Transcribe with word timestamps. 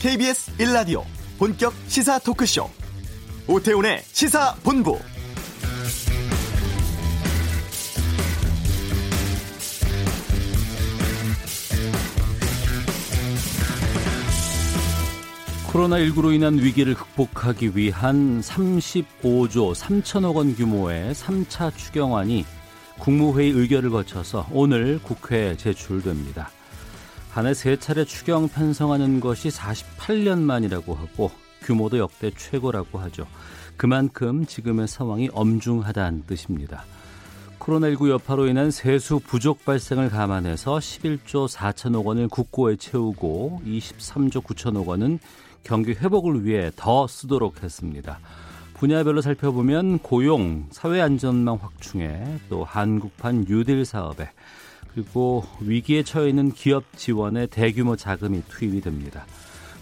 KBS 0.00 0.56
1라디오 0.56 1.04
본격 1.38 1.74
시사 1.86 2.18
토크쇼 2.20 2.70
오태훈의 3.46 4.00
시사본부 4.06 4.98
코로나19로 15.66 16.34
인한 16.34 16.58
위기를 16.58 16.94
극복하기 16.94 17.76
위한 17.76 18.40
35조 18.40 19.74
3천억 19.74 20.36
원 20.36 20.56
규모의 20.56 21.12
3차 21.12 21.76
추경안이 21.76 22.46
국무회의 22.98 23.50
의결을 23.50 23.90
거쳐서 23.90 24.48
오늘 24.50 24.98
국회에 25.02 25.58
제출됩니다. 25.58 26.50
한해 27.32 27.54
세 27.54 27.76
차례 27.76 28.04
추경 28.04 28.48
편성하는 28.48 29.20
것이 29.20 29.48
48년 29.48 30.40
만이라고 30.40 30.94
하고 30.94 31.30
규모도 31.62 31.98
역대 31.98 32.30
최고라고 32.30 32.98
하죠. 32.98 33.26
그만큼 33.76 34.44
지금의 34.44 34.88
상황이 34.88 35.30
엄중하다는 35.32 36.24
뜻입니다. 36.26 36.84
코로나19 37.60 38.10
여파로 38.10 38.48
인한 38.48 38.70
세수 38.70 39.20
부족 39.20 39.64
발생을 39.64 40.08
감안해서 40.08 40.78
11조 40.78 41.48
4천억 41.48 42.04
원을 42.04 42.28
국고에 42.28 42.76
채우고 42.76 43.62
23조 43.64 44.42
9천억 44.42 44.86
원은 44.86 45.18
경기 45.62 45.92
회복을 45.92 46.44
위해 46.44 46.70
더 46.74 47.06
쓰도록 47.06 47.62
했습니다. 47.62 48.18
분야별로 48.74 49.20
살펴보면 49.20 49.98
고용, 49.98 50.66
사회안전망 50.70 51.58
확충에 51.60 52.38
또 52.48 52.64
한국판 52.64 53.44
뉴딜 53.46 53.84
사업에 53.84 54.30
그리고 54.92 55.44
위기에 55.60 56.02
처해 56.02 56.28
있는 56.28 56.50
기업 56.52 56.84
지원에 56.96 57.46
대규모 57.46 57.96
자금이 57.96 58.42
투입이 58.48 58.80
됩니다. 58.80 59.26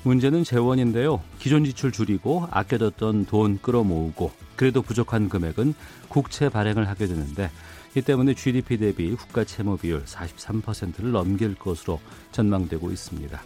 문제는 0.03 0.45
재원인데요. 0.45 1.21
기존 1.39 1.65
지출 1.65 1.93
줄이고 1.93 2.47
아껴뒀던 2.51 3.27
돈 3.27 3.59
끌어모으고 3.61 4.31
그래도 4.57 4.83
부족한 4.83 5.29
금액은 5.29 5.75
국채 6.09 6.49
발행을 6.49 6.89
하게 6.89 7.07
되는데 7.07 7.51
이 7.97 8.03
때문에 8.03 8.35
GDP 8.35 8.77
대비 8.77 9.15
국가 9.15 9.45
채무 9.45 9.77
비율 9.77 10.05
43%를 10.05 11.11
넘길 11.11 11.55
것으로 11.55 12.01
전망되고 12.33 12.91
있습니다. 12.91 13.41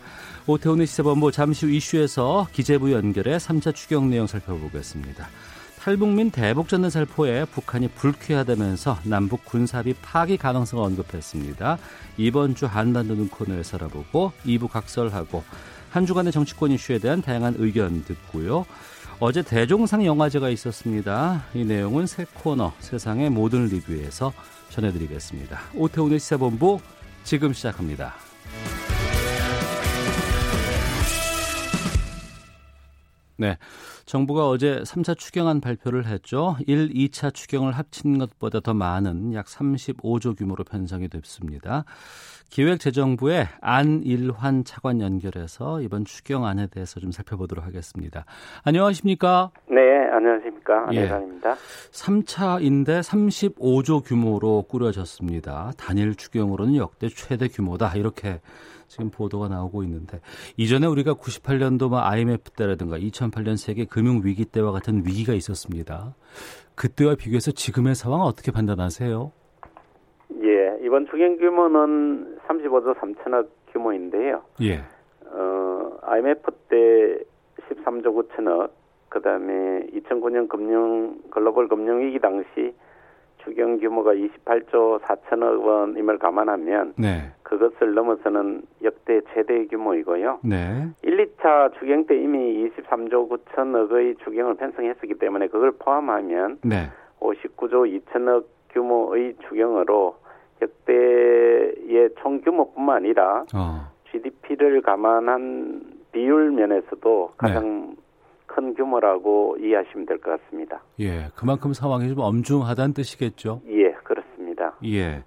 오태훈의 0.46 0.86
시사본부 0.86 1.30
잠시 1.32 1.66
후 1.66 1.72
이슈에서 1.72 2.48
기재부 2.52 2.92
연결해 2.92 3.36
3차 3.36 3.74
추경 3.74 4.10
내용 4.10 4.26
살펴보겠습니다. 4.26 5.28
탈북민 5.82 6.30
대북 6.30 6.68
전단 6.68 6.90
살포에 6.90 7.44
북한이 7.44 7.88
불쾌하다면서 7.88 8.98
남북 9.02 9.44
군사비 9.44 9.94
파기 9.94 10.36
가능성을 10.36 10.84
언급했습니다. 10.84 11.76
이번 12.18 12.54
주 12.54 12.66
한반도 12.66 13.16
눈 13.16 13.28
코너에서 13.28 13.78
알아보고 13.78 14.30
2부 14.46 14.68
각설하고 14.68 15.42
한 15.90 16.06
주간의 16.06 16.30
정치권 16.30 16.70
이슈에 16.70 17.00
대한 17.00 17.20
다양한 17.20 17.56
의견 17.58 18.04
듣고요. 18.04 18.64
어제 19.18 19.42
대종상 19.42 20.06
영화제가 20.06 20.50
있었습니다. 20.50 21.46
이 21.52 21.64
내용은 21.64 22.06
새 22.06 22.26
코너 22.32 22.72
세상의 22.78 23.30
모든 23.30 23.66
리뷰에서 23.66 24.32
전해드리겠습니다. 24.70 25.58
오태훈의 25.74 26.20
시사본부 26.20 26.78
지금 27.24 27.52
시작합니다. 27.52 28.14
네. 33.36 33.58
정부가 34.12 34.46
어제 34.46 34.80
3차 34.82 35.16
추경안 35.16 35.62
발표를 35.62 36.04
했죠. 36.04 36.56
1, 36.66 36.90
2차 36.90 37.32
추경을 37.32 37.72
합친 37.72 38.18
것보다 38.18 38.60
더 38.60 38.74
많은 38.74 39.32
약 39.32 39.46
35조 39.46 40.36
규모로 40.36 40.64
편성이 40.64 41.08
됐습니다. 41.08 41.86
기획재정부의 42.50 43.48
안일환 43.62 44.64
차관 44.64 45.00
연결해서 45.00 45.80
이번 45.80 46.04
추경안에 46.04 46.66
대해서 46.66 47.00
좀 47.00 47.10
살펴보도록 47.10 47.64
하겠습니다. 47.64 48.26
안녕하십니까? 48.64 49.50
네, 49.70 49.80
안녕하십니까? 50.12 50.88
안일환입니다. 50.88 51.52
예. 51.52 51.54
3차인데 51.54 53.00
35조 53.00 54.04
규모로 54.04 54.66
꾸려졌습니다. 54.68 55.72
단일 55.78 56.16
추경으로는 56.16 56.76
역대 56.76 57.08
최대 57.08 57.48
규모다. 57.48 57.96
이렇게 57.96 58.42
지금 58.92 59.08
보도가 59.08 59.48
나오고 59.48 59.84
있는데 59.84 60.20
이전에 60.58 60.86
우리가 60.86 61.14
98년도 61.14 61.88
뭐 61.88 62.00
IMF 62.00 62.50
때라든가 62.50 62.98
2008년 62.98 63.56
세계 63.56 63.86
금융 63.86 64.20
위기 64.22 64.44
때와 64.44 64.70
같은 64.70 64.98
위기가 65.06 65.32
있었습니다. 65.32 66.14
그때와 66.74 67.14
비교해서 67.14 67.52
지금의 67.52 67.94
상황 67.94 68.20
어떻게 68.20 68.52
판단하세요? 68.52 69.32
예, 70.42 70.78
이번 70.84 71.06
추경 71.06 71.38
규모는 71.38 72.36
35조 72.46 72.94
3천억 72.98 73.48
규모인데요. 73.72 74.42
예. 74.60 74.84
어, 75.24 75.96
IMF 76.02 76.50
때 76.68 77.18
13조 77.70 78.28
9천억, 78.28 78.72
그다음에 79.08 79.86
2009년 79.94 80.50
금융 80.50 81.16
글로벌 81.30 81.66
금융 81.66 82.02
위기 82.02 82.18
당시 82.18 82.74
추경 83.44 83.78
규모가 83.78 84.12
28조 84.14 85.00
4천억 85.00 85.64
원임을 85.64 86.18
감안하면 86.18 86.94
네. 86.96 87.30
그것을 87.42 87.94
넘어서는 87.94 88.62
역대 88.82 89.20
최대 89.32 89.66
규모이고요. 89.66 90.40
네. 90.42 90.88
1, 91.02 91.36
2차 91.36 91.78
추경 91.78 92.06
때 92.06 92.16
이미 92.16 92.68
23조 92.70 93.28
9천억의 93.28 94.18
추경을 94.24 94.54
편성했었기 94.54 95.14
때문에 95.14 95.48
그걸 95.48 95.72
포함하면 95.72 96.58
네. 96.62 96.88
59조 97.20 98.02
2천억 98.06 98.44
규모의 98.70 99.36
추경으로 99.48 100.16
역대의 100.62 102.10
총 102.20 102.40
규모뿐만 102.40 102.96
아니라 102.96 103.44
어. 103.54 103.90
GDP를 104.10 104.80
감안한 104.82 105.82
비율 106.12 106.50
면에서도 106.52 107.32
가장 107.36 107.90
네. 107.90 108.01
큰 108.54 108.74
규모라고 108.74 109.56
이해하시면 109.60 110.06
될 110.06 110.18
것 110.20 110.40
같습니다. 110.42 110.82
예, 111.00 111.28
그만큼 111.34 111.72
상황이 111.72 112.08
좀 112.08 112.18
엄중하다는 112.20 112.94
뜻이겠죠? 112.94 113.62
예, 113.68 113.92
그렇습니다. 114.04 114.74
예. 114.84 115.22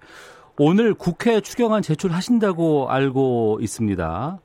오늘 0.58 0.94
국회 0.94 1.40
추경안 1.40 1.82
제출하신다고 1.82 2.88
알고 2.88 3.58
있습니다. 3.60 4.38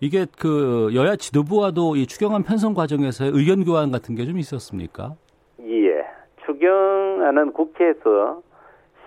이게 0.00 0.26
그 0.38 0.90
여야 0.94 1.16
지도부와도 1.16 1.96
이 1.96 2.06
추경안 2.06 2.42
편성 2.42 2.74
과정에서 2.74 3.26
의견 3.26 3.64
교환 3.64 3.90
같은 3.92 4.14
게 4.14 4.24
좀 4.24 4.38
있었습니까? 4.38 5.14
예. 5.60 6.04
추경안은 6.44 7.52
국회에서 7.52 8.42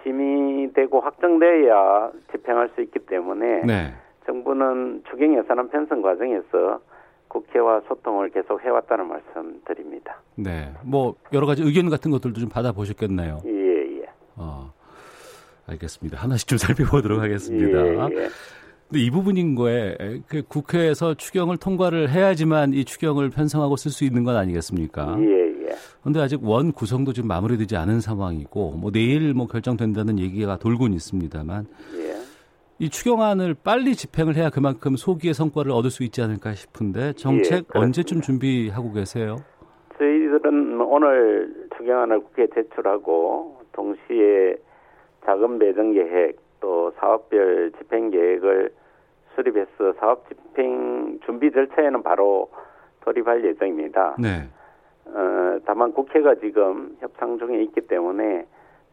심의되고 0.03 1.01
확정돼야 1.01 2.11
집행할 2.31 2.69
수 2.75 2.81
있기 2.81 2.99
때문에 2.99 3.61
네. 3.65 3.93
정부는 4.25 5.03
추경 5.09 5.37
예산안 5.37 5.69
편성 5.69 6.01
과정에서 6.01 6.79
국회와 7.29 7.81
소통을 7.87 8.29
계속 8.29 8.61
해왔다는 8.61 9.07
말씀 9.07 9.61
드립니다. 9.65 10.21
네, 10.35 10.73
뭐 10.83 11.15
여러 11.31 11.47
가지 11.47 11.63
의견 11.63 11.89
같은 11.89 12.11
것들도 12.11 12.39
좀 12.39 12.49
받아보셨겠네요. 12.49 13.41
예, 13.45 14.01
예. 14.01 14.05
어, 14.35 14.73
알겠습니다. 15.67 16.17
하나씩 16.17 16.47
좀 16.47 16.57
살펴보도록 16.59 17.21
하겠습니다. 17.21 17.87
예, 17.87 18.23
예. 18.23 18.29
근데 18.89 19.03
이 19.03 19.11
부분인 19.11 19.53
거에 19.53 19.95
그 20.27 20.41
국회에서 20.41 21.13
추경을 21.13 21.57
통과를 21.57 22.09
해야지만 22.09 22.73
이 22.73 22.83
추경을 22.83 23.29
편성하고 23.29 23.75
쓸 23.75 23.91
수 23.91 24.03
있는 24.03 24.23
건 24.23 24.35
아니겠습니까? 24.35 25.15
예, 25.19 25.67
예. 25.67 25.69
근데 26.03 26.19
아직 26.19 26.43
원 26.43 26.71
구성도 26.71 27.13
지금 27.13 27.27
마무리되지 27.27 27.75
않은 27.75 28.01
상황이고 28.01 28.71
뭐 28.71 28.91
내일 28.91 29.33
뭐 29.35 29.45
결정된다는 29.45 30.17
얘기가 30.17 30.57
돌곤 30.57 30.93
있습니다만 30.93 31.67
예. 31.97 32.08
이 32.81 32.89
추경안을 32.89 33.55
빨리 33.61 33.93
집행을 33.93 34.35
해야 34.35 34.49
그만큼 34.49 34.95
소기의 34.95 35.33
성과를 35.33 35.69
얻을 35.73 35.89
수 35.89 36.03
있지 36.03 36.21
않을까 36.21 36.53
싶은데 36.53 37.11
정책 37.13 37.65
예, 37.75 37.77
언제쯤 37.77 38.21
준비하고 38.21 38.93
계세요? 38.93 39.35
저희들은 39.97 40.79
오늘 40.79 41.67
추경안을 41.75 42.21
국회에 42.21 42.47
제출하고 42.55 43.59
동시에 43.73 44.55
자금 45.25 45.59
배정 45.59 45.91
계획 45.91 46.39
또 46.61 46.93
사업별 46.99 47.73
집행 47.77 48.11
계획을 48.11 48.71
수립해서 49.35 49.93
사업 49.99 50.29
집행 50.29 51.19
준비 51.25 51.51
절차에는 51.51 52.01
바로 52.01 52.49
돌입할 53.01 53.43
예정입니다. 53.43 54.15
네. 54.19 54.47
어, 55.05 55.59
다만 55.65 55.91
국회가 55.91 56.33
지금 56.35 56.95
협상 57.01 57.37
중에 57.39 57.61
있기 57.63 57.81
때문에 57.81 58.45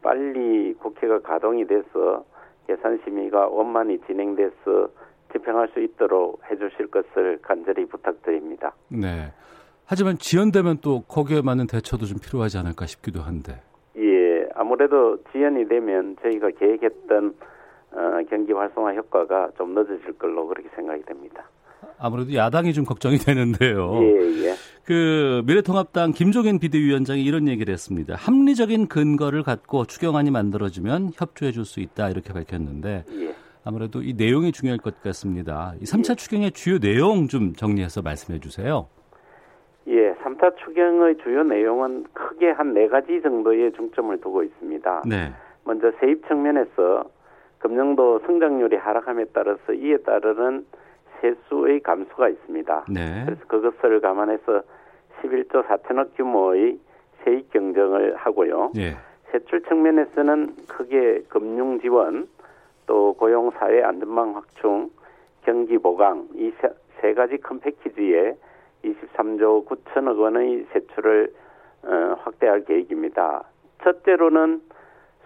빨리 0.02 0.74
국회가 0.74 1.20
가동이 1.20 1.64
돼서 1.68 2.24
예산 2.68 2.98
심의가 3.04 3.46
원만히 3.46 3.98
진행돼서 4.06 4.88
집행할 5.32 5.68
수 5.74 5.80
있도록 5.80 6.40
해주실 6.50 6.88
것을 6.88 7.38
간절히 7.42 7.86
부탁드립니다. 7.86 8.72
네. 8.88 9.32
하지만 9.84 10.18
지연되면 10.18 10.78
또 10.82 11.02
거기에 11.02 11.42
맞는 11.42 11.68
대처도 11.68 12.06
좀 12.06 12.18
필요하지 12.18 12.58
않을까 12.58 12.86
싶기도 12.86 13.20
한데. 13.20 13.60
예, 13.96 14.48
아무래도 14.54 15.22
지연이 15.32 15.66
되면 15.68 16.16
저희가 16.22 16.50
계획했던 16.50 17.34
어, 17.92 18.20
경기 18.28 18.52
활성화 18.52 18.94
효과가 18.94 19.50
좀 19.56 19.74
늦어질 19.74 20.18
걸로 20.18 20.46
그렇게 20.48 20.68
생각이 20.74 21.02
됩니다. 21.04 21.44
아무래도 21.98 22.34
야당이 22.34 22.72
좀 22.72 22.84
걱정이 22.84 23.16
되는데요. 23.18 23.92
예, 24.02 24.48
예. 24.48 24.54
그 24.86 25.42
미래통합당 25.46 26.12
김종인 26.12 26.60
비대위원장이 26.60 27.24
이런 27.24 27.48
얘기를 27.48 27.72
했습니다. 27.72 28.14
합리적인 28.14 28.86
근거를 28.86 29.42
갖고 29.42 29.84
추경안이 29.84 30.30
만들어지면 30.30 31.10
협조해 31.14 31.50
줄 31.50 31.64
수 31.64 31.80
있다 31.80 32.08
이렇게 32.10 32.32
밝혔는데 32.32 33.04
예. 33.10 33.34
아무래도 33.64 34.00
이 34.00 34.14
내용이 34.16 34.52
중요할 34.52 34.78
것 34.78 35.02
같습니다. 35.02 35.74
이 35.80 35.84
3차 35.84 36.10
예. 36.10 36.14
추경의 36.14 36.52
주요 36.52 36.78
내용 36.78 37.26
좀 37.26 37.54
정리해서 37.54 38.00
말씀해 38.02 38.38
주세요. 38.38 38.86
예, 39.88 40.14
3차 40.14 40.56
추경의 40.58 41.16
주요 41.24 41.42
내용은 41.42 42.04
크게 42.12 42.50
한 42.52 42.72
네 42.72 42.86
가지 42.86 43.20
정도의 43.20 43.72
중점을 43.72 44.20
두고 44.20 44.44
있습니다. 44.44 45.02
네. 45.08 45.32
먼저 45.64 45.90
세입 45.98 46.24
측면에서 46.28 47.04
금년도 47.58 48.20
성장률이 48.26 48.76
하락함에 48.76 49.24
따라서 49.32 49.72
이에 49.72 49.96
따르는 49.98 50.64
세수의 51.20 51.80
감소가 51.80 52.28
있습니다. 52.28 52.84
네. 52.88 53.24
그래서 53.24 53.40
그것을 53.48 54.00
감안해서 54.00 54.62
11조 55.28 55.66
4천억 55.66 56.16
규모의 56.16 56.78
세입 57.24 57.50
경정을 57.52 58.16
하고요. 58.16 58.72
네. 58.74 58.94
세출 59.32 59.62
측면에서는 59.62 60.54
크게 60.68 61.22
금융 61.28 61.80
지원, 61.80 62.28
또 62.86 63.14
고용 63.14 63.50
사회 63.52 63.82
안전망 63.82 64.36
확충, 64.36 64.90
경기 65.42 65.78
보강 65.78 66.28
이 66.34 66.52
세 67.00 67.14
가지 67.14 67.36
큰 67.38 67.60
패키지에 67.60 68.36
23조 68.84 69.66
9천억 69.66 70.18
원의 70.18 70.66
세출을 70.72 71.32
어, 71.84 72.16
확대할 72.22 72.64
계획입니다. 72.64 73.44
첫째로는 73.82 74.60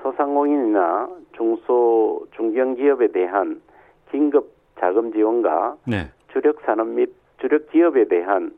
소상공인이나 0.03 1.09
중소 1.33 2.27
중견기업에 2.37 3.09
대한 3.09 3.63
긴급 4.11 4.53
자금 4.79 5.13
지원과 5.13 5.77
네. 5.87 6.11
주력 6.33 6.61
산업 6.63 6.89
및 6.89 7.13
주력 7.39 7.71
기업에 7.71 8.05
대한 8.09 8.53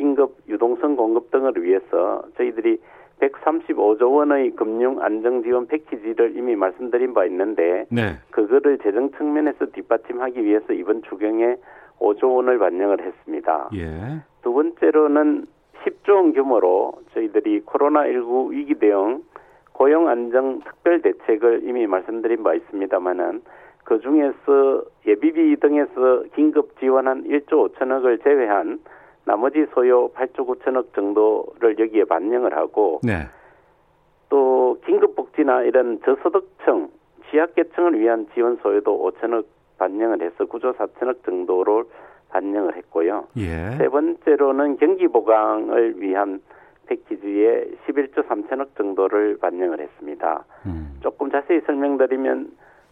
긴급 0.00 0.34
유동성 0.48 0.96
공급 0.96 1.30
등을 1.30 1.62
위해서 1.62 2.22
저희들이 2.38 2.80
135조 3.20 4.14
원의 4.14 4.52
금융 4.52 5.02
안정 5.02 5.42
지원 5.42 5.66
패키지를 5.66 6.38
이미 6.38 6.56
말씀드린 6.56 7.12
바 7.12 7.26
있는데 7.26 7.84
네. 7.90 8.14
그거를 8.30 8.78
재정 8.78 9.10
측면에서 9.10 9.66
뒷받침하기 9.66 10.42
위해서 10.42 10.72
이번 10.72 11.02
추경에 11.02 11.56
5조 11.98 12.34
원을 12.34 12.58
반영을 12.58 13.02
했습니다. 13.02 13.68
예. 13.74 14.22
두 14.40 14.54
번째로는 14.54 15.44
10조 15.84 16.14
원 16.14 16.32
규모로 16.32 16.94
저희들이 17.12 17.60
코로나19 17.66 18.52
위기 18.52 18.76
대응 18.76 19.22
고용 19.72 20.08
안정 20.08 20.60
특별 20.60 21.02
대책을 21.02 21.64
이미 21.64 21.86
말씀드린 21.86 22.42
바 22.42 22.54
있습니다만은 22.54 23.42
그 23.84 24.00
중에서 24.00 24.82
예비비 25.06 25.56
등에서 25.60 26.24
긴급 26.34 26.78
지원한 26.78 27.24
1조 27.24 27.74
5천억을 27.74 28.22
제외한 28.24 28.78
나머지 29.30 29.64
소요 29.72 30.08
8조 30.08 30.44
9천억 30.44 30.92
정도를 30.92 31.78
여기에 31.78 32.04
반영을 32.06 32.56
하고 32.56 32.98
네. 33.04 33.28
또 34.28 34.76
긴급복지나 34.84 35.62
이런 35.62 36.00
저소득층 36.04 36.88
취약계층을 37.30 38.00
위한 38.00 38.26
지원 38.34 38.56
소요도 38.56 39.12
5천억 39.12 39.44
반영을 39.78 40.20
해서 40.22 40.46
9조 40.46 40.74
4천억 40.76 41.24
정도로 41.24 41.84
반영을 42.30 42.76
했고요. 42.76 43.28
예. 43.36 43.76
세 43.78 43.88
번째로는 43.88 44.78
경기 44.78 45.06
보강을 45.06 46.00
위한 46.00 46.40
패키지에 46.86 47.70
11조 47.86 48.26
3천억 48.26 48.74
정도를 48.76 49.38
반영을 49.38 49.78
했습니다. 49.78 50.44
음. 50.66 50.98
조금 51.02 51.30
자세히 51.30 51.60
설명드리면 51.60 52.50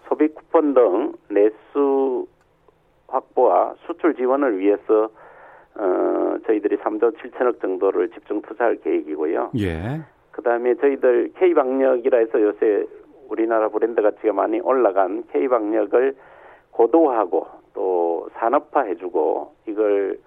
소비 0.08 0.28
쿠폰 0.28 0.74
등 0.74 1.12
내수 1.30 2.28
확보와 3.08 3.74
수출 3.86 4.14
지원을 4.14 4.58
위해서 4.58 5.10
어, 5.78 6.36
저희들이 6.46 6.76
3조 6.78 7.16
7천억 7.16 7.60
정도를 7.60 8.08
집중 8.10 8.42
투자할 8.42 8.76
계획이고요. 8.82 9.52
예. 9.58 10.00
그 10.32 10.42
다음에 10.42 10.74
저희들 10.74 11.32
K방역이라 11.38 12.18
해서 12.18 12.40
요새 12.42 12.84
우리나라 13.28 13.68
브랜드 13.68 14.02
가치가 14.02 14.32
많이 14.32 14.60
올라간 14.60 15.24
K방역을 15.32 16.14
고도화하고 16.70 17.46
또 17.74 18.28
산업화해주고 18.34 19.54
이걸 19.66 20.18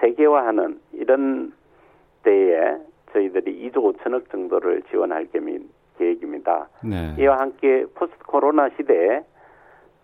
세계화하는 0.00 0.80
이런 0.92 1.52
때에 2.22 2.76
저희들이 3.12 3.70
2조 3.70 3.96
5천억 3.96 4.30
정도를 4.30 4.82
지원할 4.90 5.26
계획입니다. 5.98 6.68
네. 6.84 7.14
이와 7.18 7.38
함께 7.38 7.84
포스트 7.94 8.18
코로나 8.26 8.68
시대에 8.70 9.22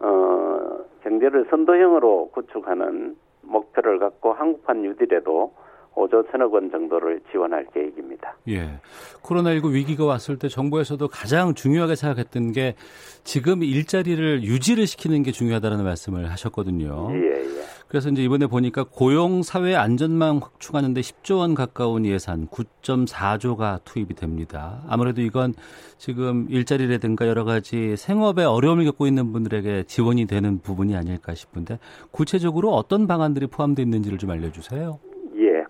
어, 0.00 0.78
경제를 1.02 1.46
선도형으로 1.50 2.30
구축하는 2.32 3.16
목표를 3.46 3.98
갖고 3.98 4.32
한국판 4.32 4.82
뉴딜에도 4.82 5.52
5조 5.94 6.30
천억 6.30 6.52
원 6.52 6.70
정도를 6.70 7.20
지원할 7.30 7.66
계획입니다. 7.72 8.36
예. 8.48 8.78
코로나19 9.22 9.72
위기가 9.72 10.04
왔을 10.04 10.38
때 10.38 10.48
정부에서도 10.48 11.08
가장 11.08 11.54
중요하게 11.54 11.94
생각했던 11.94 12.52
게 12.52 12.74
지금 13.24 13.62
일자리를 13.62 14.42
유지를 14.44 14.86
시키는 14.86 15.22
게 15.22 15.32
중요하다는 15.32 15.82
말씀을 15.84 16.30
하셨거든요. 16.30 17.08
예, 17.12 17.16
예. 17.16 17.46
그래서 17.88 18.08
이제 18.08 18.22
이번에 18.22 18.46
보니까 18.46 18.84
고용 18.84 19.42
사회 19.42 19.76
안전망 19.76 20.38
확충하는데 20.42 21.00
10조 21.00 21.38
원 21.38 21.54
가까운 21.54 22.04
예산 22.04 22.46
9.4조가 22.48 23.84
투입이 23.84 24.14
됩니다. 24.14 24.82
아무래도 24.88 25.20
이건 25.20 25.52
지금 25.96 26.46
일자리라든가 26.50 27.28
여러 27.28 27.44
가지 27.44 27.96
생업에 27.96 28.44
어려움을 28.44 28.84
겪고 28.84 29.06
있는 29.06 29.32
분들에게 29.32 29.84
지원이 29.84 30.26
되는 30.26 30.58
부분이 30.58 30.96
아닐까 30.96 31.34
싶은데 31.34 31.78
구체적으로 32.10 32.70
어떤 32.70 33.06
방안들이 33.06 33.46
포함되어 33.46 33.84
있는지를 33.84 34.18
좀 34.18 34.30
알려주세요. 34.30 34.98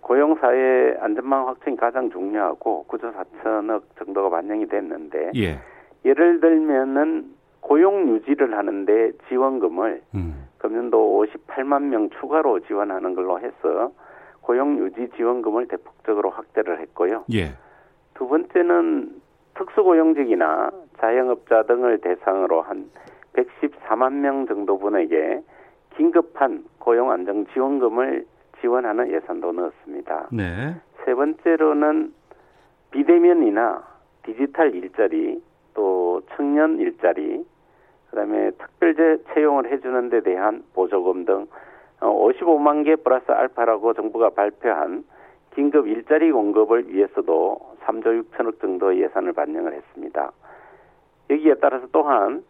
고용 0.06 0.36
사회 0.36 0.96
안전망 1.00 1.48
확충이 1.48 1.76
가장 1.76 2.08
중요하고 2.10 2.86
9조 2.88 3.12
4천억 3.12 3.82
정도가 3.98 4.30
반영이 4.30 4.68
됐는데 4.68 5.32
예. 5.34 5.58
예를 6.04 6.40
들면은 6.40 7.34
고용 7.60 8.08
유지를 8.08 8.56
하는데 8.56 9.10
지원금을 9.28 10.02
음. 10.14 10.46
금년도 10.68 11.24
58만 11.24 11.82
명 11.84 12.10
추가로 12.10 12.60
지원하는 12.60 13.14
걸로 13.14 13.38
해서 13.40 13.92
고용 14.40 14.78
유지 14.78 15.08
지원금을 15.16 15.68
대폭적으로 15.68 16.30
확대를 16.30 16.80
했고요. 16.80 17.24
예. 17.32 17.50
두 18.14 18.28
번째는 18.28 19.20
특수고용직이나 19.54 20.70
자영업자 20.98 21.64
등을 21.64 21.98
대상으로 22.00 22.62
한 22.62 22.90
114만 23.34 24.12
명 24.14 24.46
정도 24.46 24.78
분에게 24.78 25.42
긴급한 25.96 26.64
고용 26.78 27.10
안정 27.10 27.46
지원금을 27.46 28.24
지원하는 28.60 29.10
예산도 29.12 29.52
넣었습니다. 29.52 30.28
네. 30.32 30.74
세 31.04 31.14
번째로는 31.14 32.12
비대면이나 32.90 33.82
디지털 34.22 34.74
일자리 34.74 35.42
또 35.74 36.22
청년 36.34 36.78
일자리 36.78 37.44
그다음에 38.10 38.50
특별 38.52 39.18
채용을 39.34 39.70
해주는 39.70 40.10
데 40.10 40.20
대한 40.20 40.62
보조금 40.74 41.24
등 41.24 41.46
55만 42.00 42.80
어, 42.80 42.82
개 42.84 42.96
플러스 42.96 43.30
알파라고 43.30 43.94
정부가 43.94 44.30
발표한 44.30 45.04
긴급 45.54 45.86
일자리 45.88 46.30
공급을 46.30 46.92
위해서도 46.92 47.58
3조 47.84 48.22
6천억 48.24 48.60
정도 48.60 48.94
예산을 48.96 49.32
반영을 49.32 49.72
했습니다. 49.72 50.32
여기에 51.30 51.54
따라서 51.60 51.86
또한 51.92 52.44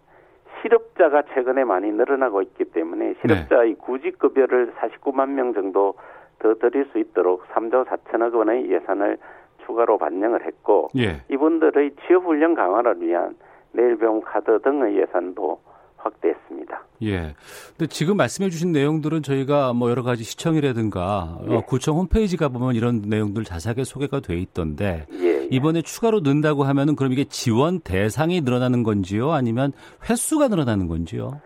실업자가 0.60 1.22
최근에 1.34 1.64
많이 1.64 1.92
늘어나고 1.92 2.42
있기 2.42 2.64
때문에 2.64 3.14
실업자의 3.20 3.74
네. 3.74 3.78
구직급여를 3.78 4.72
49만 4.72 5.30
명 5.30 5.54
정도 5.54 5.94
더 6.38 6.54
드릴 6.54 6.86
수 6.86 6.98
있도록 6.98 7.46
3조 7.48 7.86
4천억 7.86 8.34
원의 8.34 8.70
예산을 8.70 9.18
추가로 9.64 9.98
반영을 9.98 10.44
했고 10.44 10.88
예. 10.96 11.22
이분들의 11.30 11.92
취업훈련 12.06 12.54
강화를 12.54 13.00
위한 13.00 13.36
내일병 13.76 14.22
카드 14.22 14.58
등의 14.62 14.98
예산도 14.98 15.60
확대했습니다. 15.98 16.82
예. 17.02 17.34
근데 17.76 17.86
지금 17.88 18.16
말씀해 18.16 18.48
주신 18.48 18.72
내용들은 18.72 19.22
저희가 19.22 19.72
뭐 19.74 19.90
여러 19.90 20.02
가지 20.02 20.24
시청이라든가 20.24 21.38
예. 21.48 21.54
어, 21.56 21.60
구청 21.66 21.96
홈페이지 21.98 22.36
가보면 22.36 22.74
이런 22.74 23.02
내용들 23.06 23.44
자세하게 23.44 23.84
소개가 23.84 24.20
돼 24.20 24.34
있던데 24.36 25.06
예. 25.12 25.44
이번에 25.50 25.82
추가로 25.82 26.20
넣는다고 26.20 26.64
하면은 26.64 26.96
그럼 26.96 27.12
이게 27.12 27.24
지원 27.24 27.80
대상이 27.80 28.40
늘어나는 28.40 28.82
건지요? 28.82 29.32
아니면 29.32 29.72
횟수가 30.08 30.48
늘어나는 30.48 30.88
건지요? 30.88 31.40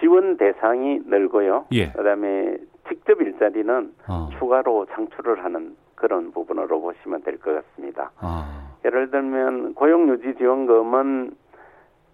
지원 0.00 0.36
대상이 0.36 1.00
늘고요. 1.06 1.66
예. 1.72 1.92
그다음에 1.92 2.56
직접 2.88 3.20
일자리는 3.20 3.92
어. 4.08 4.28
추가로 4.38 4.86
창출을 4.92 5.44
하는 5.44 5.76
그런 5.94 6.32
부분으로 6.32 6.80
보시면 6.80 7.22
될 7.22 7.38
것 7.38 7.54
같습니다. 7.54 8.10
아. 8.18 8.70
예를 8.84 9.10
들면 9.10 9.74
고용유지 9.74 10.34
지원금은 10.38 11.32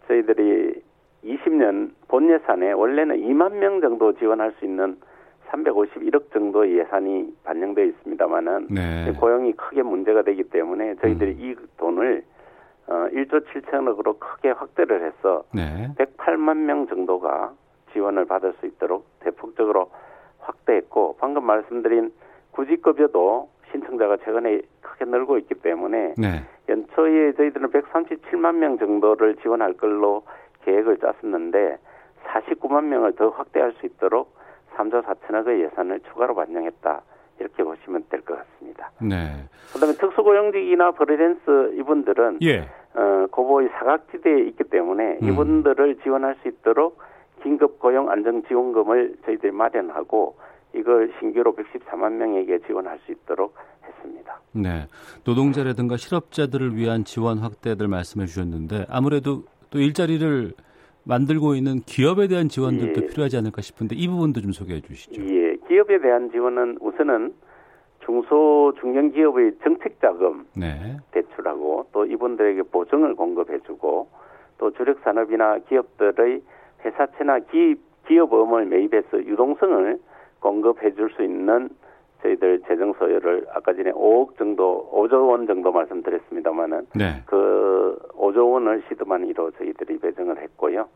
저희들이 0.09 0.83
20년 1.25 1.91
본 2.09 2.31
예산에 2.31 2.73
원래는 2.73 3.17
2만 3.17 3.55
명 3.55 3.81
정도 3.81 4.13
지원할 4.15 4.53
수 4.59 4.65
있는 4.65 4.97
351억 5.49 6.33
정도 6.33 6.69
예산이 6.69 7.35
반영되어 7.45 7.85
있습니다만은 7.85 8.69
네. 8.71 9.13
고용이 9.19 9.53
크게 9.53 9.83
문제가 9.83 10.23
되기 10.23 10.43
때문에 10.45 10.97
저희들이 10.97 11.33
음. 11.33 11.39
이 11.41 11.55
돈을 11.77 12.25
어 12.89 13.09
1조 13.13 13.45
7천억으로 13.47 14.19
크게 14.19 14.51
확대를 14.51 15.05
해서 15.05 15.45
네. 15.53 15.91
108만 15.99 16.57
명 16.59 16.87
정도가 16.87 17.53
지원을 17.93 18.27
받을 18.27 18.53
수 18.61 18.67
있도록 18.67 19.07
대폭적으로 19.21 19.91
확대했고 20.39 21.17
방금 21.19 21.45
말씀드린 21.45 22.13
구직급여도 22.53 23.49
신청자가 23.73 24.19
최근에 24.19 24.61
크게 24.81 25.05
늘고 25.05 25.39
있기 25.39 25.55
때문에 25.57 26.15
네. 26.17 26.43
연초에 26.69 27.33
저희들은 27.33 27.71
137만 27.71 28.57
명 28.57 28.79
정도를 28.79 29.37
지원할 29.37 29.75
걸로 29.75 30.23
계획을 30.65 30.99
짰었는데 30.99 31.79
49만 32.27 32.85
명을 32.85 33.15
더 33.17 33.29
확대할 33.31 33.73
수 33.73 33.87
있도록 33.87 34.35
3조 34.77 35.05
4천억의 35.05 35.63
예산을 35.65 36.01
추가로 36.01 36.35
반영했다. 36.35 37.03
이렇게 37.39 37.63
보시면 37.63 38.05
될 38.09 38.23
것 38.23 38.39
같습니다. 38.39 38.91
네. 39.01 39.45
그다음에 39.73 39.95
특수고용직이나 39.95 40.93
브리랜스 40.93 41.75
이분들은 41.79 42.39
예. 42.43 42.61
어, 42.95 43.27
고보의 43.31 43.69
사각지대에 43.79 44.41
있기 44.49 44.65
때문에 44.65 45.19
음. 45.23 45.29
이분들을 45.29 45.97
지원할 46.03 46.37
수 46.43 46.49
있도록 46.49 46.99
긴급 47.43 47.79
고용 47.79 48.11
안정 48.11 48.43
지원금을 48.45 49.17
저희들이 49.27 49.53
마련하고 49.53 50.37
이걸 50.77 51.13
신규로 51.19 51.55
114만 51.55 52.13
명에게 52.13 52.59
지원할 52.67 52.99
수 53.05 53.13
있도록 53.13 53.55
했습니다. 53.85 54.41
네. 54.53 54.87
노동자라든가 55.25 55.97
실업자들을 55.97 56.77
위한 56.77 57.05
지원 57.05 57.39
확대들 57.39 57.89
말씀해 57.89 58.27
주셨는데 58.27 58.87
아무래도 58.89 59.45
또 59.71 59.79
일자리를 59.79 60.53
만들고 61.05 61.55
있는 61.55 61.81
기업에 61.81 62.27
대한 62.27 62.49
지원들도 62.49 63.03
예. 63.03 63.07
필요하지 63.07 63.37
않을까 63.37 63.63
싶은데 63.63 63.95
이 63.95 64.09
부분도 64.09 64.41
좀 64.41 64.53
소개해 64.53 64.81
주시죠. 64.81 65.23
예. 65.23 65.57
기업에 65.69 66.01
대한 66.01 66.31
지원은 66.31 66.79
우선은 66.81 67.33
중소 68.05 68.75
중견 68.81 69.13
기업의 69.13 69.53
정책 69.63 70.01
자금 70.01 70.47
네. 70.57 70.97
대출하고 71.13 71.87
또 71.93 72.07
이분들에게 72.07 72.63
보증을 72.65 73.15
공급해 73.15 73.59
주고 73.67 74.09
또 74.59 74.71
주력 74.73 74.99
산업이나 75.01 75.59
기업들의 75.69 76.41
회사채나 76.85 77.41
기, 77.51 77.77
기업음을 78.07 78.67
매입해서 78.67 79.19
유동성을 79.19 79.99
공급해 80.47 80.95
줄 80.95 81.11
수 81.11 81.25
있는 81.25 81.69
저희들 82.23 82.63
재정 82.69 82.93
소요를 82.95 83.47
아까 83.53 83.75
전에 83.75 83.91
5억 83.91 84.39
정도, 84.39 84.89
5조 84.93 85.29
원 85.29 85.47
정도 85.49 85.73
말씀드렸습니다만은 85.73 86.87
네. 86.95 87.23
그 87.27 87.99
5조 88.15 88.53
원을 88.53 88.83
시드만이로 88.89 89.51
저희들이 89.53 89.99
배정을 89.99 90.41
했고요. 90.41 90.89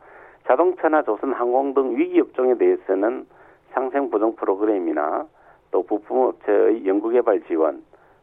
자동차나 0.47 1.03
조선 1.03 1.33
항공 1.33 1.75
등 1.75 1.97
위기 1.97 2.21
업종에 2.21 2.57
대해서는 2.57 3.27
상생 3.73 4.11
보정 4.11 4.37
프로그램이나 4.37 5.27
또 5.73 5.83
부품 5.83 6.19
업체의 6.19 6.87
연구 6.87 7.11
개발 7.11 7.41
지원, 7.43 7.83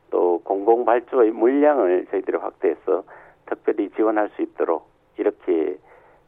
또 0.10 0.42
공공 0.44 0.86
발주의 0.86 1.32
물량을 1.32 2.08
저희들이 2.10 2.38
확대해서 2.38 3.04
특별히 3.46 3.90
지원할 3.92 4.30
수 4.36 4.42
있도록 4.42 4.88
이렇게 5.18 5.78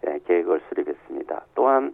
예, 0.07 0.19
계획을 0.25 0.61
수립했습니다. 0.69 1.45
또한 1.55 1.93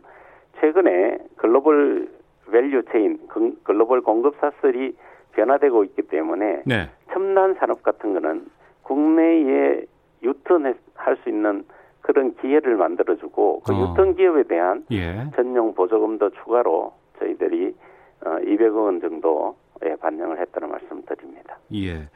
최근에 0.60 1.18
global 1.38 2.08
value 2.52 2.84
chain, 2.92 3.20
글로벌 3.64 4.02
공급 4.02 4.36
사슬이 4.40 4.96
변화되고 5.34 5.84
있기 5.86 6.04
때문에 6.04 6.64
네. 6.66 6.90
첨단 7.12 7.56
산업 7.56 7.84
같은 7.84 8.14
거는 8.14 8.46
국내에 8.84 9.86
유턴할 10.24 10.76
수 11.24 11.30
있는 11.30 11.66
그런 12.02 12.36
기회를 12.36 12.78
만들어주고 12.78 13.62
그 13.62 13.74
어. 13.74 13.92
유턴 13.92 14.16
기업에 14.16 14.44
대한 14.44 14.86
예. 14.92 15.26
전용 15.36 15.74
보조금도 15.74 16.30
추가로 16.32 16.94
저희들이 17.20 17.76
200억 18.22 18.76
어, 18.76 18.82
원 18.82 19.02
정도 19.02 19.56
예, 19.84 19.96
반영을 19.96 20.40
했다는 20.40 20.70
말씀드립니다. 20.70 21.58
예. 21.74 22.08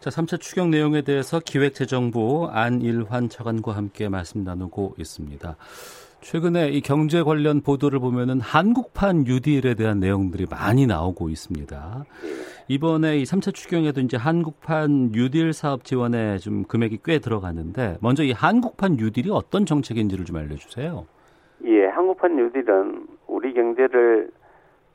자, 0.00 0.10
3차 0.10 0.40
추경 0.40 0.70
내용에 0.70 1.02
대해서 1.02 1.40
기획재정부 1.40 2.48
안일환 2.50 3.28
차관과 3.28 3.72
함께 3.72 4.08
말씀 4.08 4.42
나누고 4.42 4.94
있습니다. 4.98 5.56
최근에 6.24 6.68
이 6.70 6.80
경제 6.80 7.22
관련 7.22 7.60
보도를 7.60 7.98
보면은 8.00 8.40
한국판 8.40 9.24
뉴딜에 9.26 9.74
대한 9.74 10.00
내용들이 10.00 10.46
많이 10.50 10.86
나오고 10.86 11.28
있습니다. 11.28 12.04
이번에 12.66 13.18
이 13.18 13.24
3차 13.24 13.52
추경에도 13.52 14.00
이제 14.00 14.16
한국판 14.16 15.10
뉴딜 15.12 15.52
사업 15.52 15.84
지원에 15.84 16.38
좀 16.38 16.64
금액이 16.64 17.00
꽤 17.04 17.18
들어가는데 17.18 17.98
먼저 18.00 18.22
이 18.22 18.32
한국판 18.32 18.96
뉴딜이 18.96 19.28
어떤 19.30 19.66
정책인지를 19.66 20.24
좀 20.24 20.36
알려주세요. 20.36 21.04
예, 21.66 21.88
한국판 21.88 22.36
뉴딜은 22.36 23.06
우리 23.26 23.52
경제를 23.52 24.30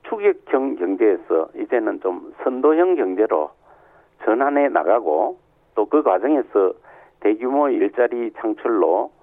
추격형 0.10 0.78
경제에서 0.78 1.50
이제는 1.62 2.02
좀 2.02 2.34
선도형 2.44 2.96
경제로 2.96 3.52
전환해 4.26 4.68
나가고 4.70 5.38
또 5.76 5.86
그 5.86 6.02
과정에서 6.02 6.74
대규모 7.20 7.70
일자리 7.70 8.32
창출로 8.40 8.80
또 8.80 9.19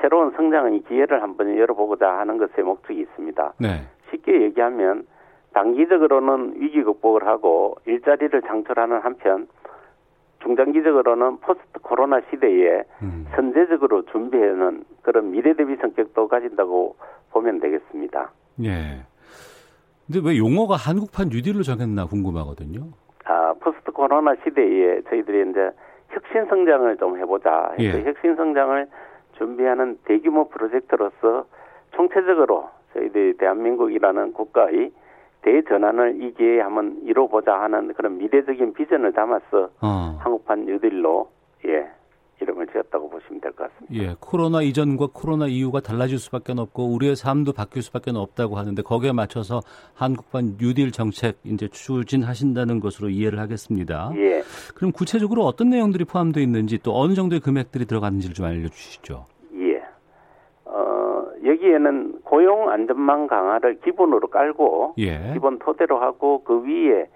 새로운 0.00 0.30
성장의 0.32 0.82
기회를 0.88 1.22
한번 1.22 1.56
열어보고자 1.56 2.18
하는 2.18 2.38
것에 2.38 2.62
목적이 2.62 3.00
있습니다. 3.00 3.54
네. 3.58 3.82
쉽게 4.10 4.42
얘기하면 4.42 5.06
단기적으로는 5.52 6.54
위기 6.56 6.82
극복을 6.82 7.26
하고 7.26 7.76
일자리를 7.86 8.40
창출하는 8.42 9.00
한편 9.00 9.48
중장기적으로는 10.42 11.38
포스트 11.38 11.78
코로나 11.82 12.20
시대에 12.30 12.82
음. 13.02 13.26
선제적으로 13.34 14.02
준비하는 14.06 14.84
그런 15.02 15.30
미래 15.30 15.54
대비 15.54 15.76
성격도 15.76 16.28
가진다고 16.28 16.96
보면 17.30 17.60
되겠습니다. 17.60 18.30
예. 18.64 19.02
근데 20.06 20.28
왜 20.28 20.36
용어가 20.36 20.74
한국판 20.74 21.28
뉴딜로 21.28 21.62
정했나 21.62 22.06
궁금하거든요. 22.06 22.88
아, 23.24 23.54
포스트 23.60 23.92
코로나 23.92 24.34
시대에 24.42 25.00
저희들이 25.02 25.50
이제 25.50 25.70
혁신 26.08 26.44
성장을 26.46 26.96
좀 26.96 27.18
해보자. 27.18 27.72
예. 27.78 28.02
혁신 28.02 28.34
성장을 28.34 28.86
준비하는 29.42 29.98
대규모 30.04 30.48
프로젝트로서 30.48 31.46
총체적으로 31.96 32.70
저희들이 32.94 33.36
대한민국이라는 33.38 34.32
국가의 34.34 34.92
대전환을 35.42 36.22
이 36.22 36.32
기회에 36.34 36.60
한번 36.60 37.00
이뤄보자 37.02 37.52
하는 37.60 37.92
그런 37.94 38.18
미래적인 38.18 38.72
비전을 38.74 39.12
담아서 39.12 39.70
어. 39.80 40.16
한국판 40.20 40.66
뉴딜로 40.66 41.28
예 41.66 41.88
이름을 42.40 42.66
지었다고 42.68 43.08
보시면 43.08 43.40
될 43.40 43.52
것 43.52 43.70
같습니다. 43.72 43.94
예, 44.04 44.16
코로나 44.20 44.62
이전과 44.62 45.08
코로나 45.12 45.46
이후가 45.46 45.80
달라질 45.80 46.18
수밖에 46.18 46.52
없고 46.56 46.92
우리의 46.92 47.16
삶도 47.16 47.52
바뀔 47.52 47.82
수밖에 47.82 48.10
없다고 48.14 48.56
하는데 48.56 48.80
거기에 48.82 49.12
맞춰서 49.12 49.60
한국판 49.94 50.56
뉴딜 50.60 50.90
정책 50.92 51.38
이제 51.44 51.68
추진하신다는 51.68 52.80
것으로 52.80 53.10
이해를 53.10 53.38
하겠습니다. 53.38 54.12
예. 54.16 54.42
그럼 54.74 54.92
구체적으로 54.92 55.44
어떤 55.44 55.70
내용들이 55.70 56.04
포함되어 56.04 56.42
있는지 56.42 56.78
또 56.82 56.96
어느 56.98 57.14
정도의 57.14 57.40
금액들이 57.40 57.86
들어가는지를 57.86 58.34
좀 58.34 58.46
알려주시죠. 58.46 59.26
여기에는 61.62 62.22
고용 62.24 62.68
안전망 62.68 63.28
강화를 63.28 63.80
기본으로 63.80 64.28
깔고 64.28 64.94
예. 64.98 65.32
기본 65.32 65.58
토대로 65.58 65.98
하고 65.98 66.42
그 66.42 66.62
위에 66.64 67.06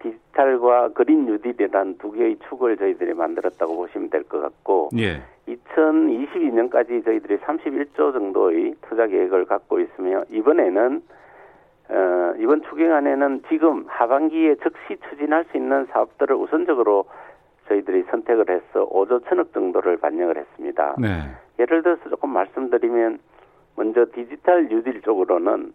디지털과 0.00 0.90
그린 0.90 1.24
뉴딜이라는 1.26 1.98
두 1.98 2.12
개의 2.12 2.36
축을 2.48 2.76
저희들이 2.76 3.14
만들었다고 3.14 3.74
보시면 3.76 4.10
될 4.10 4.22
것 4.24 4.40
같고 4.40 4.90
예. 4.98 5.22
2022년까지 5.48 7.04
저희들이 7.04 7.38
31조 7.38 8.12
정도의 8.12 8.74
투자 8.82 9.06
계획을 9.06 9.46
갖고 9.46 9.80
있으며 9.80 10.22
이번에는 10.30 11.02
어, 11.90 12.34
이번 12.38 12.62
추경안에는 12.62 13.44
지금 13.48 13.86
하반기에 13.88 14.56
즉시 14.56 15.00
추진할 15.08 15.46
수 15.50 15.56
있는 15.56 15.86
사업들을 15.86 16.36
우선적으로 16.36 17.06
저희들이 17.68 18.04
선택을 18.10 18.50
해서 18.50 18.86
5조 18.90 19.26
천억 19.28 19.52
정도를 19.54 19.96
반영을 19.96 20.36
했습니다. 20.36 20.96
네. 20.98 21.22
예를 21.58 21.82
들어서 21.82 22.08
조금 22.10 22.30
말씀드리면 22.30 23.18
먼저 23.78 24.04
디지털 24.12 24.66
뉴딜 24.66 25.02
쪽으로는 25.02 25.72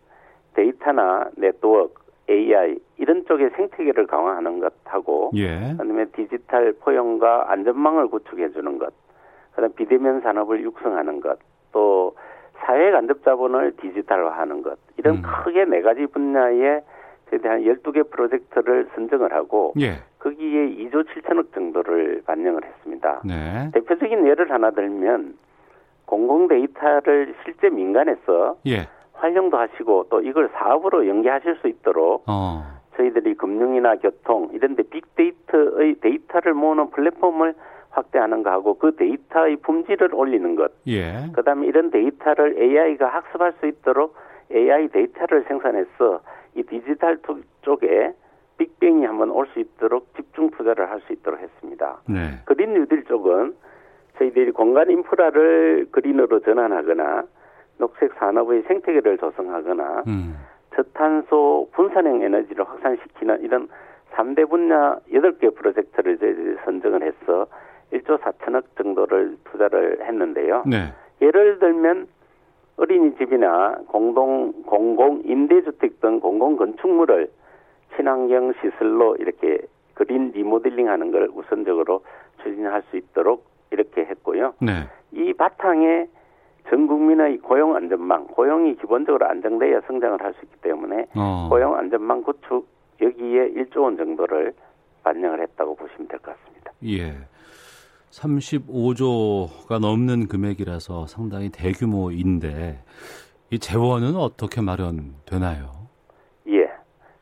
데이터나 0.56 1.30
네트워크, 1.38 2.04
AI 2.30 2.78
이런 2.98 3.26
쪽의 3.26 3.52
생태계를 3.56 4.08
강화하는 4.08 4.60
것하고 4.60 5.32
예. 5.36 5.72
그다음에 5.72 6.06
디지털 6.14 6.74
포용과 6.74 7.52
안전망을 7.52 8.08
구축해 8.08 8.50
주는 8.50 8.78
것, 8.78 8.94
그다음 9.56 9.74
비대면 9.74 10.22
산업을 10.22 10.62
육성하는 10.64 11.22
것, 11.22 11.40
또 11.72 12.16
사회 12.58 12.92
간접 12.92 13.24
자본을 13.24 13.78
디지털화하는 13.78 14.62
것 14.62 14.78
이런 14.98 15.16
음. 15.16 15.22
크게 15.22 15.66
네 15.66 15.82
가지 15.82 16.06
분야에 16.06 16.82
대한 17.42 17.62
12개 17.62 18.10
프로젝트를 18.12 18.88
선정을 18.94 19.34
하고 19.34 19.74
예. 19.80 19.96
거기에 20.20 20.68
2조 20.68 21.06
7천억 21.08 21.52
정도를 21.54 22.22
반영을 22.26 22.64
했습니다. 22.64 23.22
네. 23.26 23.72
대표적인 23.74 24.28
예를 24.28 24.52
하나 24.52 24.72
들면 24.72 25.36
공공 26.14 26.48
데이터를 26.48 27.34
실제 27.44 27.70
민간에서 27.72 28.58
예. 28.68 28.88
활용도 29.14 29.58
하시고 29.58 30.06
또 30.12 30.22
이걸 30.22 30.48
사업으로 30.54 31.08
연계하실 31.08 31.56
수 31.62 31.68
있도록 31.68 32.24
어. 32.28 32.62
저희들이 32.96 33.34
금융이나 33.34 33.96
교통 33.96 34.50
이런 34.54 34.76
데 34.76 34.84
빅데이터의 34.84 35.96
데이터를 36.02 36.54
모으는 36.54 36.92
플랫폼을 36.92 37.56
확대하는 37.90 38.44
거하고 38.44 38.76
그 38.76 38.96
데이터의 38.96 39.56
품질을 39.58 40.14
올리는 40.14 40.56
것. 40.56 40.72
예. 40.86 41.30
그다음에 41.34 41.66
이런 41.66 41.90
데이터를 41.90 42.62
AI가 42.62 43.08
학습할 43.08 43.54
수 43.60 43.66
있도록 43.66 44.16
AI 44.54 44.90
데이터를 44.90 45.46
생산해서 45.48 46.22
이 46.56 46.62
디지털 46.64 47.18
쪽에 47.64 48.14
빅뱅이 48.60 49.04
한번 49.06 49.32
올 49.32 49.48
수 49.48 49.60
있도록 49.60 50.14
집중 50.16 50.52
투자를 50.52 50.92
할 50.92 51.02
수 51.08 51.14
있도록 51.14 51.40
했습니다. 51.40 52.02
네. 52.08 52.40
그린 52.46 52.76
뉴딜 52.76 53.06
쪽은 53.06 53.56
저희들이 54.18 54.52
공간 54.52 54.90
인프라를 54.90 55.88
그린으로 55.92 56.40
전환하거나 56.42 57.24
녹색 57.78 58.14
산업의 58.14 58.64
생태계를 58.64 59.18
조성하거나 59.18 60.04
음. 60.08 60.36
저탄소 60.76 61.70
분산형 61.74 62.22
에너지를 62.22 62.68
확산시키는 62.68 63.42
이런 63.42 63.68
3대 64.12 64.50
분야 64.50 64.98
8개 65.12 65.56
프로젝트를 65.56 66.18
저희들이 66.18 66.58
선정을 66.66 67.04
해서 67.04 67.48
1조 67.92 68.20
4천억 68.20 68.64
정도를 68.78 69.38
투자를 69.46 70.00
했는데요. 70.02 70.64
네. 70.66 70.94
예를 71.22 71.60
들면 71.60 72.08
어린이집이나 72.78 73.78
공동 73.88 74.52
공공 74.64 75.22
임대주택 75.26 76.02
등 76.02 76.20
공공 76.20 76.58
건축물을 76.58 77.30
친환경 77.96 78.54
시설로 78.62 79.16
이렇게 79.18 79.60
그린 79.94 80.32
리모델링 80.32 80.90
하는 80.90 81.12
걸 81.12 81.30
우선적으로 81.34 82.04
추진할 82.42 82.82
수 82.90 82.98
있도록 82.98 83.46
이렇게 83.74 84.02
했고요. 84.06 84.54
네. 84.62 84.88
이 85.12 85.34
바탕에 85.34 86.08
전 86.70 86.88
국민의 86.88 87.40
고용 87.40 87.76
안전망, 87.76 88.28
고용이 88.28 88.76
기본적으로 88.78 89.26
안정돼야 89.28 89.82
성장을 89.88 90.22
할 90.22 90.34
수 90.36 90.46
있기 90.46 90.58
때문에 90.62 91.08
어. 91.16 91.48
고용 91.50 91.76
안전망 91.76 92.24
구축 92.24 92.68
여기에 93.02 93.50
1조 93.52 93.82
원 93.84 93.98
정도를 93.98 94.54
반영을 95.04 95.42
했다고 95.42 95.76
보시면 95.76 96.08
될 96.08 96.20
것 96.20 96.36
같습니다. 96.38 96.72
예. 96.86 97.18
35조가 98.12 99.80
넘는 99.82 100.28
금액이라서 100.28 101.08
상당히 101.08 101.50
대규모인데 101.50 102.80
이 103.50 103.60
재원은 103.60 104.16
어떻게 104.16 104.62
마련되나요? 104.62 105.72
예. 106.48 106.70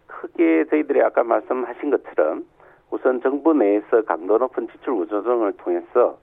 크게 0.06 0.66
저희들이 0.70 1.02
아까 1.02 1.24
말씀하신 1.24 1.92
것처럼 1.92 2.46
우선 2.92 3.22
정부 3.22 3.54
내에서 3.54 4.02
강도 4.06 4.38
높은 4.38 4.68
지출 4.68 4.94
구조조정을 4.96 5.54
통해서 5.54 6.20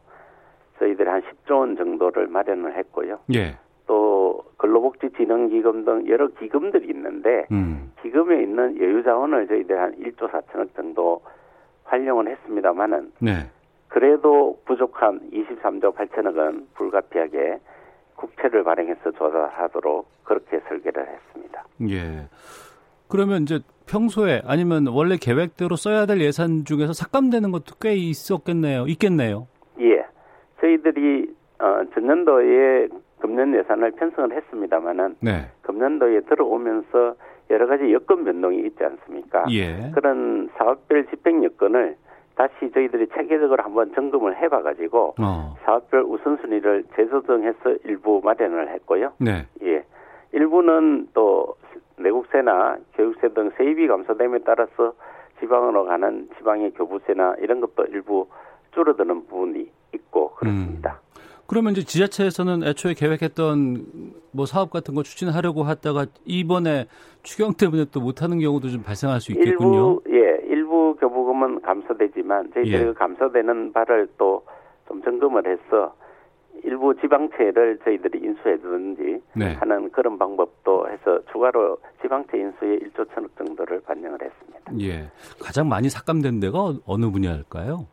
저희들이 0.78 1.08
한 1.08 1.22
10조 1.22 1.58
원 1.58 1.76
정도를 1.76 2.26
마련을 2.28 2.76
했고요. 2.76 3.18
예. 3.34 3.56
또 3.86 4.44
근로복지진흥기금 4.58 5.84
등 5.84 6.08
여러 6.08 6.28
기금들이 6.28 6.88
있는데 6.88 7.46
음. 7.50 7.92
기금에 8.02 8.42
있는 8.42 8.78
여유 8.80 9.02
자원을 9.02 9.48
저희들이 9.48 9.78
한 9.78 9.94
1조 9.96 10.30
4천억 10.30 10.74
정도 10.74 11.22
활용을 11.84 12.28
했습니다만은 12.28 13.12
네. 13.20 13.50
그래도 13.88 14.60
부족한 14.66 15.30
23조 15.32 15.94
8천억은 15.94 16.66
불가피하게 16.74 17.58
국채를 18.16 18.64
발행해서 18.64 19.12
조달하도록 19.12 20.06
그렇게 20.24 20.60
설계를 20.68 21.06
했습니다. 21.08 21.64
예. 21.88 22.28
그러면 23.08 23.42
이제 23.42 23.60
평소에 23.86 24.42
아니면 24.44 24.86
원래 24.88 25.16
계획대로 25.16 25.76
써야 25.76 26.04
될 26.04 26.20
예산 26.20 26.64
중에서 26.64 26.92
삭감되는 26.92 27.50
것도 27.50 27.76
꽤 27.80 27.94
있었겠네요. 27.94 28.86
있겠네요. 28.86 29.46
예. 30.68 30.76
저희들이 30.76 31.34
어, 31.60 31.82
전년도에 31.94 32.88
금년 33.20 33.54
예산을 33.54 33.92
편성을 33.92 34.32
했습니다마는 34.32 35.16
네. 35.20 35.46
금년도에 35.62 36.20
들어오면서 36.20 37.14
여러 37.50 37.66
가지 37.66 37.92
여건 37.92 38.24
변동이 38.24 38.58
있지 38.58 38.84
않습니까? 38.84 39.44
예. 39.50 39.90
그런 39.94 40.50
사업별 40.56 41.06
집행 41.06 41.42
여건을 41.42 41.96
다시 42.36 42.70
저희들이 42.72 43.08
체계적으로 43.08 43.64
한번 43.64 43.92
점검을 43.94 44.36
해봐가지고 44.36 45.14
어. 45.18 45.56
사업별 45.64 46.02
우선순위를 46.02 46.84
재조정해서 46.94 47.76
일부 47.84 48.20
마련을 48.22 48.68
했고요. 48.74 49.12
네. 49.18 49.46
예. 49.62 49.84
일부는 50.32 51.08
또 51.14 51.56
내국세나 51.98 52.76
교육세 52.94 53.28
등 53.30 53.50
세입이 53.56 53.88
감소됨에 53.88 54.38
따라서 54.44 54.92
지방으로 55.40 55.86
가는 55.86 56.28
지방의 56.36 56.72
교부세나 56.72 57.36
이런 57.40 57.60
것도 57.60 57.86
일부 57.86 58.28
줄어드는 58.74 59.26
부분이 59.26 59.68
있고 59.94 60.34
그렇습니다. 60.34 61.00
음. 61.02 61.08
그러면 61.46 61.72
이제 61.72 61.82
지자체에서는 61.82 62.62
애초에 62.62 62.92
계획했던 62.94 63.86
뭐 64.32 64.44
사업 64.44 64.70
같은 64.70 64.94
거 64.94 65.02
추진하려고 65.02 65.62
하다가 65.62 66.06
이번에 66.26 66.86
추경 67.22 67.54
때문에 67.54 67.86
또 67.90 68.00
못하는 68.00 68.38
경우도 68.38 68.68
좀 68.68 68.82
발생할 68.82 69.20
수 69.20 69.32
있겠군요. 69.32 70.00
일부 70.00 70.02
예, 70.10 70.46
일부 70.46 70.94
교부금은 71.00 71.62
감소되지만 71.62 72.52
저희들이 72.52 72.74
예. 72.74 72.84
그 72.84 72.94
감소되는 72.94 73.72
바를 73.72 74.08
또 74.18 74.42
좀 74.88 75.02
점검을 75.02 75.46
해서 75.46 75.94
일부 76.64 76.92
지방채를 77.00 77.78
저희들이 77.84 78.18
인수해주든지 78.18 79.22
네. 79.36 79.52
하는 79.54 79.90
그런 79.92 80.18
방법도 80.18 80.88
해서 80.90 81.20
추가로 81.30 81.78
지방채 82.02 82.36
인수에 82.36 82.78
1조 82.78 83.14
천억 83.14 83.36
정도를 83.36 83.80
반영을 83.82 84.18
했습니다. 84.20 84.72
예, 84.80 85.08
가장 85.40 85.68
많이 85.68 85.88
삭감된 85.88 86.40
데가 86.40 86.74
어느 86.84 87.10
분야일까요? 87.10 87.86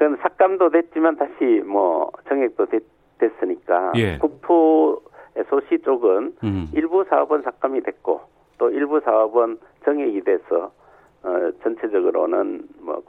그건 0.00 0.16
삭감도 0.16 0.70
됐지만 0.70 1.16
다시 1.16 1.62
뭐 1.66 2.10
정액도 2.26 2.64
됐, 2.66 2.82
으니까 3.42 3.92
예. 3.96 4.16
국토 4.16 5.02
소시 5.50 5.78
쪽은 5.82 6.36
음. 6.42 6.68
일부 6.74 7.04
사업은 7.04 7.42
삭감이 7.42 7.82
됐고 7.82 8.22
또 8.56 8.70
일부 8.70 8.98
사업은 9.00 9.58
정액이 9.84 10.22
돼서 10.22 10.72
어, 11.22 11.50
전체적으로는 11.62 12.62
뭐 12.80 13.02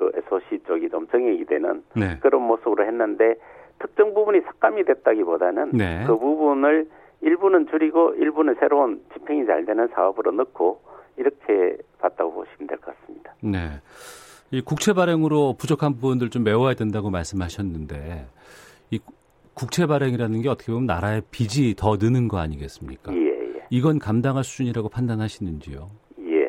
그 0.00 0.10
SOC 0.14 0.64
쪽이 0.66 0.88
좀 0.88 1.06
정액이 1.08 1.44
되는 1.44 1.84
네. 1.94 2.16
그런 2.20 2.42
모습으로 2.42 2.86
했는데 2.86 3.34
특정 3.78 4.14
부분이 4.14 4.40
삭감이 4.40 4.84
됐다기보다는 4.84 5.72
네. 5.74 6.04
그 6.06 6.18
부분을 6.18 6.88
일부는 7.20 7.66
줄이고 7.68 8.14
일부는 8.14 8.56
새로운 8.58 9.04
집행이 9.12 9.44
잘 9.44 9.66
되는 9.66 9.86
사업으로 9.88 10.32
넣고 10.32 10.80
이렇게 11.18 11.76
봤다고 11.98 12.32
보시면 12.32 12.66
될 12.66 12.78
것 12.78 12.98
같습니다. 12.98 13.34
네. 13.42 13.58
이 14.52 14.60
국채 14.60 14.92
발행으로 14.92 15.54
부족한 15.58 15.94
부분들 15.94 16.30
좀 16.30 16.42
메워야 16.42 16.74
된다고 16.74 17.08
말씀하셨는데 17.10 18.26
이 18.90 18.98
국채 19.54 19.86
발행이라는 19.86 20.42
게 20.42 20.48
어떻게 20.48 20.72
보면 20.72 20.86
나라의 20.86 21.22
빚이 21.30 21.76
더 21.76 21.96
느는 21.96 22.26
거 22.26 22.38
아니겠습니까? 22.38 23.12
예, 23.14 23.18
예. 23.18 23.66
이건 23.70 24.00
감당할 24.00 24.42
수준이라고 24.42 24.88
판단하시는지요? 24.88 25.88
예. 26.18 26.48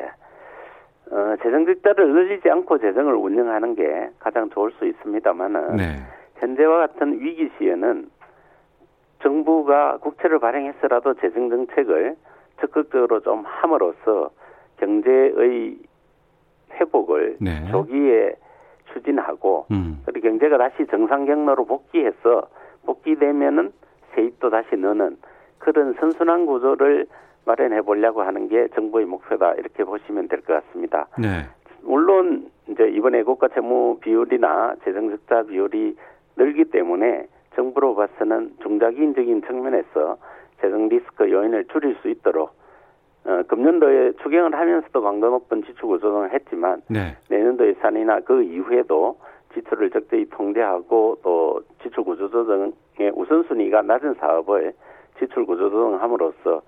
어, 1.14 1.36
재정 1.44 1.64
적자를 1.64 2.12
늘리지 2.12 2.50
않고 2.50 2.78
재정을 2.78 3.14
운영하는 3.14 3.76
게 3.76 4.10
가장 4.18 4.50
좋을 4.50 4.72
수 4.78 4.86
있습니다만은 4.86 5.76
네. 5.76 6.00
현재와 6.40 6.88
같은 6.88 7.20
위기 7.20 7.50
시에는 7.58 8.10
정부가 9.22 9.98
국채를 9.98 10.40
발행했더라도 10.40 11.14
재정 11.14 11.50
정책을 11.50 12.16
적극적으로 12.60 13.20
좀 13.20 13.44
함으로써 13.44 14.30
경제의 14.78 15.76
회복을 16.80 17.36
네. 17.40 17.66
조기에 17.70 18.34
추진하고 18.92 19.66
음. 19.70 20.02
그리고 20.04 20.28
경제가 20.28 20.58
다시 20.58 20.86
정상 20.90 21.24
경로로 21.26 21.64
복귀해서 21.64 22.48
복귀되면은 22.84 23.72
세입도 24.14 24.50
다시 24.50 24.76
넣는 24.76 25.16
그런 25.58 25.94
선순환 25.94 26.46
구조를 26.46 27.06
마련해 27.44 27.82
보려고 27.82 28.22
하는 28.22 28.48
게 28.48 28.68
정부의 28.74 29.06
목표다 29.06 29.54
이렇게 29.54 29.84
보시면 29.84 30.28
될 30.28 30.42
것 30.42 30.54
같습니다. 30.66 31.06
네. 31.18 31.46
물론 31.82 32.50
이제 32.68 32.88
이번에 32.88 33.22
국가 33.22 33.48
채무 33.48 33.98
비율이나 34.00 34.74
재정 34.84 35.10
적자 35.10 35.42
비율이 35.42 35.96
늘기 36.36 36.66
때문에 36.66 37.26
정부로 37.56 37.94
봐서는 37.94 38.54
중장기적인 38.62 39.42
측면에서 39.42 40.16
재정 40.60 40.88
리스크 40.88 41.30
요인을 41.30 41.64
줄일 41.66 41.96
수 42.02 42.08
있도록 42.08 42.52
어, 43.24 43.42
금년도에 43.46 44.12
추경을 44.22 44.54
하면서도 44.54 45.00
강도 45.00 45.30
높은 45.30 45.62
지출 45.62 45.82
구조조정을 45.82 46.32
했지만 46.32 46.82
네. 46.88 47.16
내년도 47.28 47.66
예산이나 47.66 48.20
그 48.20 48.42
이후에도 48.42 49.18
지출을 49.54 49.90
적절히 49.90 50.28
통제하고 50.30 51.18
또 51.22 51.62
지출 51.82 52.04
구조 52.04 52.28
조정의 52.30 53.12
우선순위가 53.14 53.82
낮은 53.82 54.14
사업을 54.14 54.72
지출 55.18 55.46
구조 55.46 55.70
조정함으로써 55.70 56.62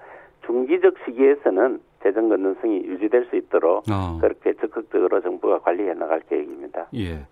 중기적 0.47 0.95
시기에서는 1.05 1.81
재정 2.03 2.29
건전성이 2.29 2.85
유지될 2.85 3.27
수 3.31 3.37
있도록 3.37 3.85
어. 3.91 4.19
그렇게 4.21 4.53
적극적으로 4.55 5.21
정부가 5.23 5.59
관리해 5.61 5.95
나갈 5.95 6.21
계획입니다. 6.29 6.87
예. 6.95 7.27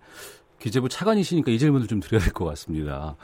기재부 0.63 0.87
차관이시니까 0.87 1.51
이 1.51 1.59
질문을 1.59 1.87
좀 1.87 1.99
드려야 1.99 2.23
될 2.23 2.31
것 2.31 2.45
같습니다. 2.45 3.17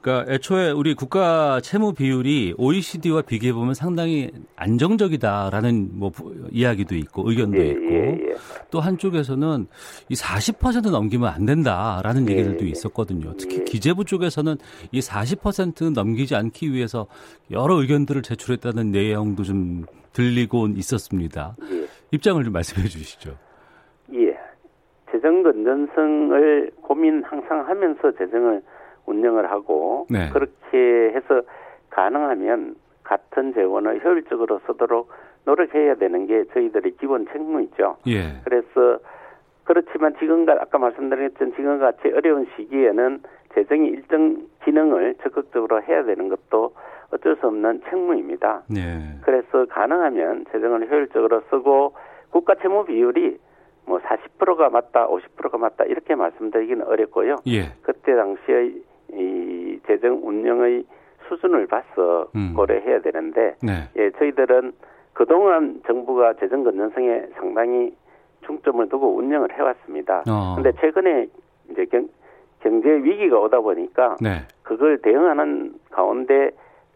그러니까 0.00 0.32
애초에 0.32 0.70
우리 0.70 0.94
국가 0.94 1.60
채무 1.60 1.92
비율이 1.92 2.54
OECD와 2.56 3.22
비교해 3.22 3.52
보면 3.52 3.74
상당히 3.74 4.30
안정적이다라는 4.56 5.90
뭐 5.92 6.10
이야기도 6.50 6.96
있고 6.96 7.28
의견도 7.28 7.58
예, 7.58 7.68
있고 7.68 7.84
예, 7.90 7.96
예. 8.12 8.36
또 8.70 8.80
한쪽에서는 8.80 9.66
이 10.08 10.14
40% 10.14 10.90
넘기면 10.90 11.28
안 11.28 11.44
된다라는 11.44 12.30
예, 12.30 12.32
얘기들도 12.32 12.64
예. 12.64 12.70
있었거든요. 12.70 13.34
특히 13.36 13.58
예. 13.58 13.64
기재부 13.64 14.06
쪽에서는 14.06 14.56
이 14.92 15.00
40% 15.00 15.92
넘기지 15.92 16.34
않기 16.34 16.72
위해서 16.72 17.06
여러 17.50 17.74
의견들을 17.80 18.22
제출했다는 18.22 18.92
내용도 18.92 19.44
좀 19.44 19.84
들리고 20.14 20.68
있었습니다. 20.68 21.56
입장을 22.12 22.42
좀 22.42 22.52
말씀해 22.54 22.88
주시죠. 22.88 23.36
재정 25.26 25.42
건전성을 25.42 26.70
고민 26.82 27.24
항상 27.24 27.66
하면서 27.66 28.12
재정을 28.12 28.62
운영을 29.06 29.50
하고 29.50 30.06
네. 30.08 30.28
그렇게 30.32 31.12
해서 31.16 31.42
가능하면 31.90 32.76
같은 33.02 33.52
재원을 33.52 34.04
효율적으로 34.04 34.60
쓰도록 34.66 35.10
노력해야 35.44 35.96
되는 35.96 36.28
게 36.28 36.44
저희들의 36.52 36.92
기본 37.00 37.26
책무이죠. 37.32 37.96
예. 38.06 38.40
그래서 38.44 39.00
그렇지만 39.64 40.14
지금과 40.18 40.58
아까 40.60 40.78
말씀드렸던 40.78 41.54
지금 41.56 41.80
같이 41.80 42.08
어려운 42.14 42.46
시기에는 42.54 43.20
재정이 43.54 43.88
일정 43.88 44.46
기능을 44.64 45.16
적극적으로 45.24 45.82
해야 45.82 46.04
되는 46.04 46.28
것도 46.28 46.72
어쩔 47.10 47.34
수 47.36 47.48
없는 47.48 47.82
책무입니다. 47.90 48.62
예. 48.76 49.18
그래서 49.22 49.66
가능하면 49.70 50.46
재정을 50.52 50.88
효율적으로 50.88 51.42
쓰고 51.50 51.94
국가 52.30 52.54
채무 52.54 52.84
비율이 52.84 53.38
뭐 53.86 53.98
40%가 54.00 54.68
맞다, 54.68 55.06
50%가 55.08 55.58
맞다 55.58 55.84
이렇게 55.84 56.14
말씀드리기는 56.14 56.86
어렵고요. 56.86 57.36
예. 57.46 57.72
그때 57.82 58.14
당시에 58.14 58.72
이 59.12 59.80
재정 59.86 60.20
운영의 60.22 60.84
수준을 61.28 61.66
봐서 61.66 62.28
음. 62.34 62.52
고려해야 62.54 63.00
되는데 63.00 63.54
네. 63.62 63.88
예, 63.96 64.10
저희들은 64.10 64.72
그동안 65.12 65.80
정부가 65.86 66.34
재정 66.34 66.62
건전성에 66.62 67.22
상당히 67.36 67.94
중점을 68.44 68.88
두고 68.88 69.16
운영을 69.16 69.52
해왔습니다. 69.52 70.22
그런데 70.24 70.68
어. 70.68 70.72
최근에 70.80 71.26
이제 71.70 71.84
경, 71.86 72.08
경제 72.60 72.90
위기가 72.90 73.38
오다 73.40 73.60
보니까 73.60 74.16
네. 74.20 74.42
그걸 74.62 74.98
대응하는 74.98 75.74
가운데 75.90 76.50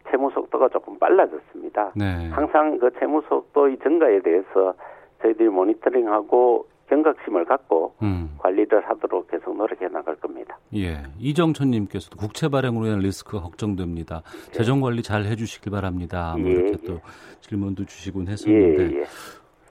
채무 0.09 0.29
속도가 0.31 0.69
조금 0.69 0.99
빨라졌습니다. 0.99 1.93
네. 1.95 2.29
항상 2.29 2.77
그 2.77 2.91
채무 2.99 3.21
속도의 3.27 3.77
증가에 3.79 4.19
대해서 4.19 4.73
저희들이 5.21 5.49
모니터링하고 5.49 6.65
경각심을 6.91 7.45
갖고 7.45 7.95
음. 8.01 8.35
관리를 8.39 8.81
하도록 8.89 9.25
계속 9.31 9.55
노력해 9.55 9.87
나갈 9.87 10.13
겁니다. 10.17 10.57
예, 10.75 11.03
이정천님께서도 11.19 12.17
국채 12.17 12.49
발행으로 12.49 12.85
인한 12.85 12.99
리스크가 12.99 13.41
걱정됩니다. 13.41 14.23
예. 14.49 14.51
재정 14.51 14.81
관리 14.81 15.01
잘 15.01 15.23
해주시길 15.23 15.71
바랍니다. 15.71 16.35
뭐 16.37 16.49
예. 16.49 16.53
이렇게 16.53 16.77
또 16.85 16.99
질문도 17.39 17.85
주시곤 17.85 18.27
했었는데 18.27 18.95
예. 18.95 18.99
예. 18.99 19.03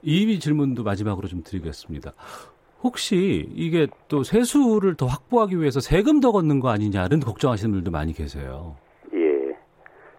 이 0.01 0.39
질문도 0.39 0.83
마지막으로 0.83 1.27
좀 1.27 1.43
드리겠습니다. 1.43 2.13
혹시 2.81 3.47
이게 3.53 3.85
또 4.07 4.23
세수를 4.23 4.95
더 4.95 5.05
확보하기 5.05 5.59
위해서 5.59 5.79
세금 5.79 6.21
더 6.21 6.31
걷는 6.31 6.59
거 6.59 6.69
아니냐는 6.69 7.19
걱정하시는 7.19 7.71
분들도 7.71 7.91
많이 7.91 8.13
계세요. 8.13 8.75
예. 9.13 9.55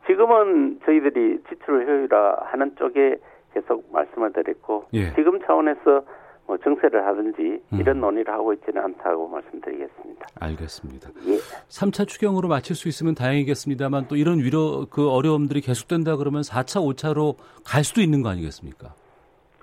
지금은 0.06 0.78
저희들이 0.84 1.40
지출 1.48 1.84
효율화 1.84 2.38
하는 2.44 2.76
쪽에 2.78 3.16
계속 3.52 3.84
말씀을 3.92 4.32
드렸고 4.32 4.84
예. 4.94 5.12
지금 5.16 5.40
차원에서 5.44 6.04
뭐 6.46 6.56
정세를 6.58 7.06
하든지 7.06 7.62
음. 7.72 7.80
이런 7.80 8.00
논의를 8.00 8.32
하고 8.32 8.52
있지는 8.52 8.82
않다고 8.82 9.28
말씀드리겠습니다. 9.28 10.26
알겠습니다. 10.40 11.10
예. 11.26 11.36
3차 11.68 12.06
추경으로 12.06 12.48
마칠 12.48 12.74
수 12.76 12.88
있으면 12.88 13.14
다행이겠습니다만 13.14 14.06
또 14.08 14.16
이런 14.16 14.38
위로 14.38 14.86
그 14.90 15.08
어려움들이 15.08 15.60
계속된다 15.60 16.16
그러면 16.16 16.42
4차, 16.42 16.80
5차로 16.82 17.36
갈 17.64 17.84
수도 17.84 18.00
있는 18.00 18.22
거 18.22 18.28
아니겠습니까? 18.28 18.94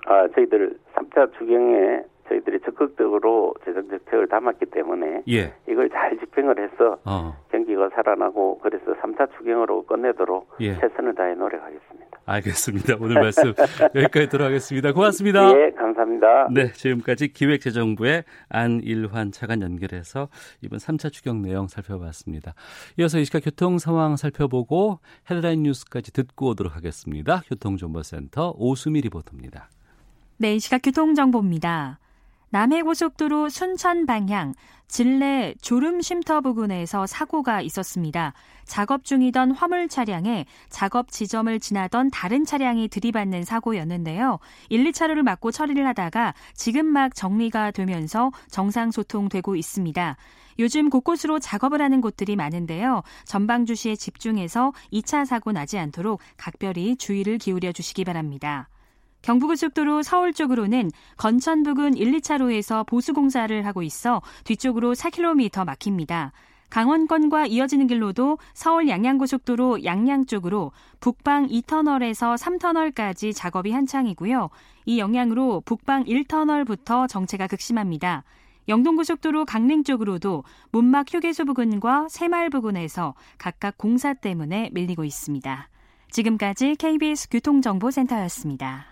아, 0.06 0.28
저희들 0.34 0.78
3차 0.94 1.32
추경에 1.38 2.02
저희들이 2.28 2.60
적극적으로 2.60 3.54
재정 3.64 3.88
정책을 3.88 4.28
담았기 4.28 4.66
때문에 4.66 5.22
예. 5.28 5.52
이걸 5.68 5.90
잘 5.90 6.16
집행을 6.18 6.58
해서 6.58 6.98
어. 7.04 7.36
경기가 7.50 7.90
살아나고 7.90 8.60
그래서 8.62 8.94
3차 8.94 9.28
추경으로 9.36 9.84
끝내도록 9.84 10.48
예. 10.60 10.74
최선을 10.78 11.14
다해 11.14 11.34
노력하겠습니다. 11.34 12.20
알겠습니다. 12.26 12.96
오늘 13.00 13.16
말씀 13.20 13.52
여기까지 13.94 14.28
들어가겠습니다. 14.28 14.92
고맙습니다. 14.92 15.52
네, 15.52 15.72
감사합니다. 16.18 16.48
네, 16.50 16.72
지금까지 16.72 17.32
기획재정부의 17.32 18.24
안일환 18.48 19.32
차관 19.32 19.62
연결해서 19.62 20.28
이번 20.62 20.78
3차 20.78 21.12
추경 21.12 21.42
내용 21.42 21.68
살펴봤습니다. 21.68 22.54
이어서 22.98 23.18
이 23.18 23.24
시각 23.24 23.44
교통 23.44 23.78
상황 23.78 24.16
살펴보고 24.16 24.98
헤드라인 25.30 25.62
뉴스까지 25.62 26.12
듣고 26.12 26.48
오도록 26.48 26.74
하겠습니다. 26.74 27.42
교통정보센터 27.48 28.54
오수미 28.56 29.00
리포터입니다. 29.02 29.70
네, 30.38 30.56
이 30.56 30.60
시각 30.60 30.78
교통정보입니다. 30.82 31.98
남해고속도로 32.50 33.48
순천 33.48 34.06
방향 34.06 34.54
진례 34.88 35.54
졸음쉼터 35.62 36.40
부근에서 36.40 37.06
사고가 37.06 37.60
있었습니다. 37.60 38.32
작업 38.64 39.04
중이던 39.04 39.52
화물 39.52 39.88
차량에 39.88 40.46
작업 40.68 41.12
지점을 41.12 41.60
지나던 41.60 42.10
다른 42.10 42.44
차량이 42.44 42.88
들이받는 42.88 43.44
사고였는데요. 43.44 44.40
1, 44.68 44.84
2차로를 44.90 45.22
막고 45.22 45.52
처리를 45.52 45.86
하다가 45.86 46.34
지금 46.54 46.86
막 46.86 47.14
정리가 47.14 47.70
되면서 47.70 48.32
정상 48.48 48.90
소통되고 48.90 49.54
있습니다. 49.54 50.16
요즘 50.58 50.90
곳곳으로 50.90 51.38
작업을 51.38 51.80
하는 51.80 52.00
곳들이 52.00 52.34
많은데요. 52.34 53.02
전방 53.24 53.66
주시에 53.66 53.94
집중해서 53.94 54.72
2차 54.92 55.24
사고 55.24 55.52
나지 55.52 55.78
않도록 55.78 56.20
각별히 56.36 56.96
주의를 56.96 57.38
기울여 57.38 57.70
주시기 57.70 58.04
바랍니다. 58.04 58.68
경부고속도로 59.22 60.02
서울 60.02 60.32
쪽으로는 60.32 60.90
건천 61.16 61.62
부근 61.62 61.96
1, 61.96 62.12
2차로에서 62.12 62.86
보수 62.86 63.12
공사를 63.12 63.66
하고 63.66 63.82
있어 63.82 64.22
뒤쪽으로 64.44 64.94
4km 64.94 65.64
막힙니다. 65.64 66.32
강원권과 66.70 67.46
이어지는 67.46 67.88
길로도 67.88 68.38
서울 68.54 68.88
양양고속도로 68.88 69.84
양양 69.84 70.26
쪽으로 70.26 70.70
북방 71.00 71.48
2터널에서 71.48 72.38
3터널까지 72.38 73.34
작업이 73.34 73.72
한창이고요. 73.72 74.50
이 74.86 74.98
영향으로 74.98 75.62
북방 75.64 76.04
1터널부터 76.04 77.08
정체가 77.08 77.48
극심합니다. 77.48 78.22
영동고속도로 78.68 79.46
강릉 79.46 79.82
쪽으로도 79.82 80.44
문막 80.70 81.12
휴게소 81.12 81.44
부근과 81.44 82.06
새마을 82.08 82.50
부근에서 82.50 83.14
각각 83.36 83.76
공사 83.76 84.14
때문에 84.14 84.70
밀리고 84.72 85.04
있습니다. 85.04 85.68
지금까지 86.12 86.76
KBS 86.76 87.30
교통정보센터였습니다. 87.30 88.89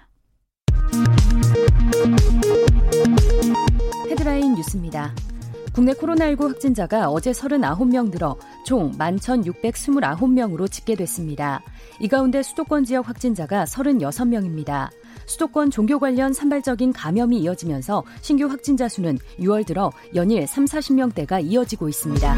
헤드라인 4.11 4.55
뉴스입니다. 4.55 5.13
국내 5.73 5.93
코로나19 5.93 6.49
확진자가 6.49 7.09
어제 7.09 7.31
39명 7.31 8.11
늘어 8.11 8.37
총 8.65 8.91
11,629명으로 8.99 10.69
집계됐습니다. 10.69 11.63
이 12.01 12.09
가운데 12.09 12.43
수도권 12.43 12.85
지역 12.85 13.09
확진자가 13.09 13.65
36명입니다. 13.65 14.91
수도권 15.27 15.71
종교 15.71 15.99
관련 16.01 16.33
산발적인 16.33 16.93
감염이 16.93 17.39
이어지면서 17.39 18.03
신규 18.23 18.47
확진자 18.47 18.89
수는 18.89 19.19
6월 19.39 19.65
들어 19.65 19.93
연일 20.15 20.47
3, 20.47 20.65
40명대가 20.65 21.45
이어지고 21.45 21.89
있습니다. 21.89 22.37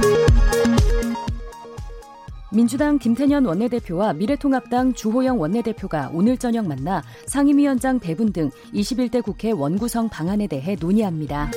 민주당 2.53 2.99
김태년 2.99 3.45
원내대표와 3.45 4.13
미래통합당 4.15 4.95
주호영 4.95 5.41
원내대표가 5.41 6.11
오늘 6.13 6.37
저녁 6.37 6.67
만나 6.67 7.03
상임위원장 7.27 8.01
배분 8.01 8.33
등 8.33 8.51
21대 8.75 9.23
국회 9.23 9.53
원구성 9.53 10.09
방안에 10.09 10.49
대해 10.49 10.77
논의합니다. 10.79 11.51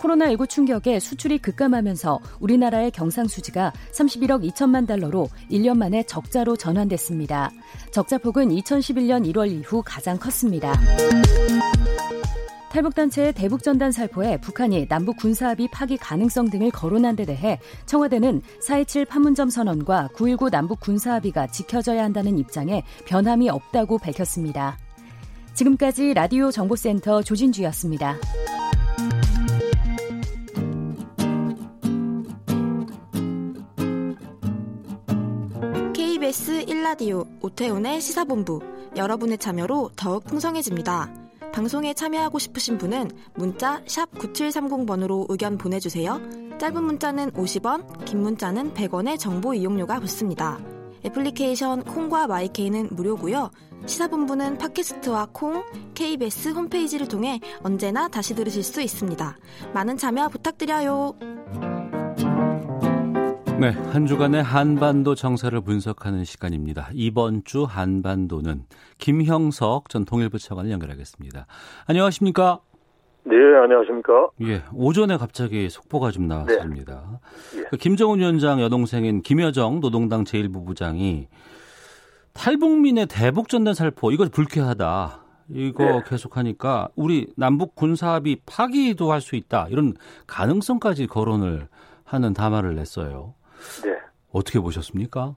코로나19 0.00 0.48
충격에 0.48 0.98
수출이 1.00 1.38
급감하면서 1.38 2.20
우리나라의 2.40 2.90
경상수지가 2.90 3.72
31억 3.92 4.48
2천만 4.50 4.86
달러로 4.86 5.28
1년 5.50 5.76
만에 5.76 6.02
적자로 6.04 6.56
전환됐습니다. 6.56 7.52
적자폭은 7.92 8.48
2011년 8.48 9.30
1월 9.32 9.50
이후 9.50 9.82
가장 9.84 10.18
컸습니다. 10.18 10.72
탈북단체의 12.78 13.32
대북전단 13.32 13.90
살포에 13.90 14.36
북한이 14.40 14.86
남북 14.86 15.16
군사합의 15.16 15.68
파기 15.72 15.96
가능성 15.96 16.50
등을 16.50 16.70
거론한 16.70 17.16
데 17.16 17.24
대해 17.24 17.58
청와대는 17.86 18.42
4.27 18.64 19.08
판문점 19.08 19.50
선언과 19.50 20.10
9.19 20.14 20.50
남북 20.50 20.80
군사합의가 20.80 21.48
지켜져야 21.48 22.04
한다는 22.04 22.38
입장에 22.38 22.84
변함이 23.06 23.50
없다고 23.50 23.98
밝혔습니다. 23.98 24.78
지금까지 25.54 26.14
라디오 26.14 26.52
정보센터 26.52 27.22
조진주였습니다. 27.22 28.16
KBS 35.94 36.66
1라디오 36.66 37.26
오태훈의 37.42 38.00
시사본부 38.00 38.60
여러분의 38.96 39.38
참여로 39.38 39.90
더욱 39.96 40.24
풍성해집니다. 40.24 41.27
방송에 41.52 41.94
참여하고 41.94 42.38
싶으신 42.38 42.78
분은 42.78 43.10
문자 43.34 43.82
9730번으로 43.84 45.26
의견 45.28 45.58
보내주세요. 45.58 46.20
짧은 46.58 46.82
문자는 46.82 47.30
50원, 47.32 48.04
긴 48.04 48.22
문자는 48.22 48.74
100원의 48.74 49.18
정보 49.18 49.54
이용료가 49.54 50.00
붙습니다. 50.00 50.58
애플리케이션 51.04 51.84
콩과 51.84 52.26
마이케이는 52.26 52.88
무료고요. 52.92 53.50
시사본부는 53.86 54.58
팟캐스트와 54.58 55.28
콩, 55.32 55.64
KBS 55.94 56.50
홈페이지를 56.50 57.06
통해 57.06 57.40
언제나 57.62 58.08
다시 58.08 58.34
들으실 58.34 58.62
수 58.62 58.82
있습니다. 58.82 59.36
많은 59.72 59.96
참여 59.96 60.28
부탁드려요. 60.28 61.14
네, 63.60 63.70
한 63.70 64.06
주간의 64.06 64.40
한반도 64.42 65.16
정세를 65.16 65.62
분석하는 65.62 66.24
시간입니다. 66.24 66.90
이번 66.92 67.42
주 67.44 67.64
한반도는 67.64 68.64
김형석 68.98 69.88
전 69.88 70.04
통일부 70.04 70.38
차관을 70.38 70.70
연결하겠습니다. 70.70 71.46
안녕하십니까? 71.86 72.60
네, 73.24 73.34
안녕하십니까? 73.34 74.28
예, 74.42 74.62
오전에 74.72 75.16
갑자기 75.16 75.68
속보가 75.68 76.12
좀 76.12 76.28
나왔습니다. 76.28 77.20
네. 77.52 77.60
예. 77.60 77.64
그 77.70 77.76
김정은 77.76 78.20
위원장 78.20 78.60
여동생인 78.60 79.22
김여정 79.22 79.80
노동당 79.80 80.22
제1부부장이 80.22 81.26
탈북민의 82.34 83.06
대북 83.06 83.48
전단 83.48 83.74
살포 83.74 84.12
이거 84.12 84.24
불쾌하다. 84.30 85.24
이거 85.50 85.84
네. 85.84 86.02
계속하니까 86.06 86.90
우리 86.94 87.26
남북 87.36 87.74
군사합의 87.74 88.42
파기도 88.46 89.10
할 89.10 89.20
수 89.20 89.34
있다. 89.34 89.66
이런 89.70 89.94
가능성까지 90.28 91.08
거론을 91.08 91.66
하는 92.04 92.32
담화를 92.32 92.76
냈어요. 92.76 93.34
네. 93.84 93.98
어떻게 94.32 94.60
보셨습니까? 94.60 95.34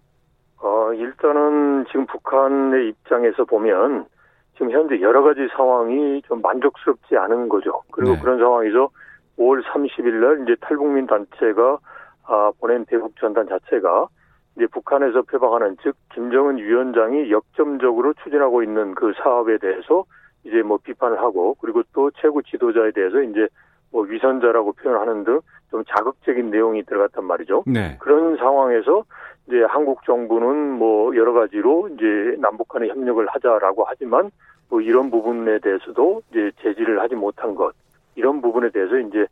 어, 0.61 0.93
일단은 0.93 1.85
지금 1.87 2.05
북한의 2.05 2.89
입장에서 2.89 3.45
보면 3.45 4.05
지금 4.53 4.71
현재 4.71 4.99
여러 5.01 5.23
가지 5.23 5.47
상황이 5.55 6.21
좀 6.27 6.41
만족스럽지 6.41 7.17
않은 7.17 7.49
거죠. 7.49 7.81
그리고 7.91 8.13
네. 8.13 8.19
그런 8.21 8.37
상황에서 8.37 8.89
5월 9.37 9.63
30일 9.63 10.13
날 10.19 10.43
이제 10.43 10.55
탈북민 10.61 11.07
단체가 11.07 11.79
아, 12.23 12.51
보낸 12.59 12.85
대북 12.85 13.15
전단 13.19 13.47
자체가 13.47 14.07
이제 14.55 14.67
북한에서 14.67 15.23
표방하는 15.23 15.77
즉 15.81 15.95
김정은 16.13 16.57
위원장이 16.57 17.31
역점적으로 17.31 18.13
추진하고 18.23 18.63
있는 18.63 18.93
그 18.95 19.13
사업에 19.23 19.57
대해서 19.57 20.05
이제 20.43 20.61
뭐 20.61 20.77
비판을 20.77 21.19
하고 21.19 21.55
그리고 21.55 21.81
또 21.93 22.11
최고 22.11 22.41
지도자에 22.41 22.91
대해서 22.91 23.21
이제 23.21 23.47
뭐 23.91 24.03
위선자라고 24.03 24.73
표현하는 24.73 25.23
등 25.23 25.41
좀 25.71 25.83
자극적인 25.85 26.51
내용이 26.51 26.83
들어갔단 26.83 27.23
말이죠. 27.23 27.63
네. 27.65 27.95
그런 27.99 28.35
상황에서 28.35 29.05
이제 29.47 29.63
한국 29.63 30.05
정부는 30.05 30.73
뭐 30.73 31.15
여러 31.15 31.33
가지로 31.33 31.89
이제 31.93 32.35
남북 32.39 32.67
간의 32.67 32.89
협력을 32.89 33.25
하자라고 33.27 33.85
하지만 33.87 34.29
뭐 34.69 34.81
이런 34.81 35.09
부분에 35.09 35.59
대해서도 35.59 36.21
이제 36.29 36.51
제지를 36.61 36.99
하지 36.99 37.15
못한 37.15 37.55
것 37.55 37.73
이런 38.15 38.41
부분에 38.41 38.69
대해서 38.69 38.99
이제 38.99 39.21
어, 39.21 39.27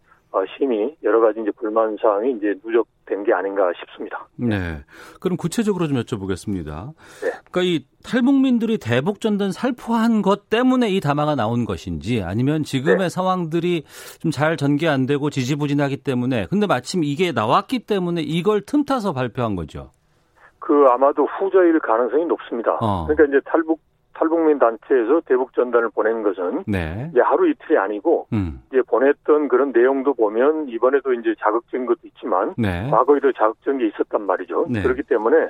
심히 0.58 0.96
여러 1.04 1.20
가지 1.20 1.42
이제 1.42 1.52
불만 1.52 1.98
사항이 2.02 2.32
이제 2.38 2.54
누적된 2.64 3.24
게 3.24 3.34
아닌가 3.34 3.72
싶습니다. 3.80 4.28
네. 4.38 4.80
그럼 5.20 5.38
구체적으로 5.38 5.88
좀 5.88 5.98
여쭤보겠습니다. 5.98 6.94
네. 7.22 7.32
그러니까 7.52 7.62
이 7.64 7.86
탈북민들이 8.04 8.78
대북 8.78 9.20
전단 9.20 9.52
살포한 9.52 10.22
것 10.22 10.50
때문에 10.50 10.90
이 10.90 11.00
담화가 11.02 11.36
나온 11.36 11.66
것인지 11.66 12.24
아니면 12.24 12.64
지금의 12.64 12.98
네. 12.98 13.10
상황들이 13.10 13.84
좀 14.22 14.30
잘 14.32 14.56
전개 14.56 14.88
안 14.88 15.06
되고 15.06 15.30
지지부진하기 15.30 15.98
때문에 15.98 16.46
근데 16.50 16.66
마침 16.66 17.04
이게 17.04 17.34
나왔기 17.34 17.80
때문에 17.80 18.22
이걸 18.22 18.62
틈타서 18.62 19.12
발표한 19.12 19.56
거죠. 19.58 19.92
그 20.60 20.86
아마도 20.88 21.26
후자일 21.26 21.78
가능성이 21.80 22.26
높습니다. 22.26 22.78
어. 22.80 23.06
그러니까 23.08 23.26
이제 23.26 23.42
탈북 23.44 23.82
탈북민 24.20 24.60
단체에서 24.60 25.22
대북 25.26 25.54
전단을 25.54 25.90
보낸 25.92 26.24
것은 26.24 26.66
네. 26.68 27.10
이제 27.12 27.22
하루 27.22 27.50
이틀이 27.50 27.78
아니고 27.78 28.28
음. 28.34 28.62
이제 28.68 28.82
보냈던 28.82 29.48
그런 29.48 29.72
내용도 29.72 30.14
보면 30.14 30.68
이번에도 30.68 31.14
이제 31.14 31.34
자극적인 31.40 31.86
것도 31.86 32.00
있지만 32.04 32.54
네. 32.58 32.90
과거에도 32.92 33.32
자극적인 33.32 33.80
게 33.80 33.88
있었단 33.88 34.26
말이죠. 34.26 34.68
네. 34.70 34.84
그렇기 34.84 35.04
때문에 35.04 35.48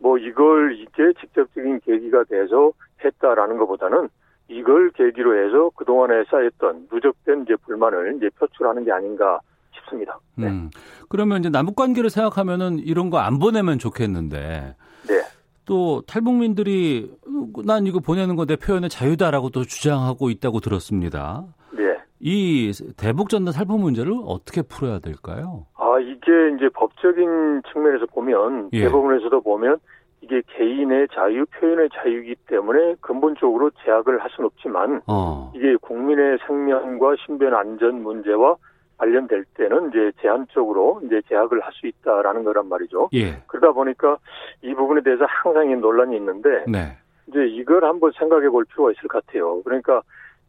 뭐 0.00 0.18
이걸 0.18 0.74
이제 0.74 1.12
직접적인 1.20 1.80
계기가 1.84 2.24
돼서 2.24 2.72
했다라는 3.04 3.56
것보다는 3.58 4.08
이걸 4.48 4.90
계기로 4.90 5.36
해서 5.44 5.70
그동안에 5.76 6.24
쌓였던 6.28 6.88
누적된 6.92 7.42
이제 7.42 7.54
불만을 7.66 8.16
이제 8.16 8.30
표출하는 8.36 8.84
게 8.84 8.90
아닌가 8.90 9.38
싶습니다. 9.76 10.18
네. 10.36 10.48
음. 10.48 10.70
그러면 11.08 11.38
이제 11.38 11.50
남북 11.50 11.76
관계를 11.76 12.10
생각하면은 12.10 12.80
이런 12.80 13.10
거 13.10 13.18
안 13.18 13.38
보내면 13.38 13.78
좋겠는데. 13.78 14.74
네. 15.06 15.17
또 15.68 16.02
탈북민들이 16.06 17.12
난 17.66 17.86
이거 17.86 18.00
보내는 18.00 18.34
거 18.36 18.46
내 18.46 18.56
표현의 18.56 18.88
자유다라고 18.88 19.50
또 19.50 19.62
주장하고 19.64 20.30
있다고 20.30 20.60
들었습니다. 20.60 21.44
네. 21.72 21.98
이 22.18 22.72
대북 22.96 23.28
전단 23.28 23.52
살포 23.52 23.76
문제를 23.76 24.12
어떻게 24.24 24.62
풀어야 24.62 24.98
될까요? 25.00 25.66
아 25.74 25.98
이게 26.00 26.32
이제 26.56 26.70
법적인 26.74 27.62
측면에서 27.70 28.06
보면 28.06 28.70
예. 28.72 28.84
대법원에서도 28.84 29.42
보면 29.42 29.76
이게 30.22 30.40
개인의 30.56 31.08
자유, 31.14 31.44
표현의 31.46 31.90
자유이기 31.92 32.36
때문에 32.46 32.94
근본적으로 33.02 33.70
제약을 33.84 34.22
할 34.22 34.30
수는 34.30 34.46
없지만 34.46 35.02
어. 35.06 35.52
이게 35.54 35.76
국민의 35.76 36.38
생명과 36.46 37.16
신변 37.26 37.54
안전 37.54 38.02
문제와 38.02 38.56
관련될 38.98 39.44
때는 39.54 39.88
이제 39.88 40.12
제한적으로 40.20 41.00
이제 41.04 41.22
제약을 41.28 41.60
할 41.60 41.72
수 41.72 41.86
있다라는 41.86 42.42
거란 42.44 42.68
말이죠. 42.68 43.08
예. 43.14 43.40
그러다 43.46 43.72
보니까 43.72 44.18
이 44.62 44.74
부분에 44.74 45.02
대해서 45.02 45.24
항상 45.28 45.80
논란이 45.80 46.16
있는데 46.16 46.64
네. 46.66 46.96
이제 47.28 47.46
이걸 47.46 47.84
한번 47.84 48.10
생각해 48.18 48.48
볼 48.48 48.64
필요가 48.64 48.90
있을 48.90 49.08
것 49.08 49.24
같아요. 49.24 49.62
그러니까 49.62 50.02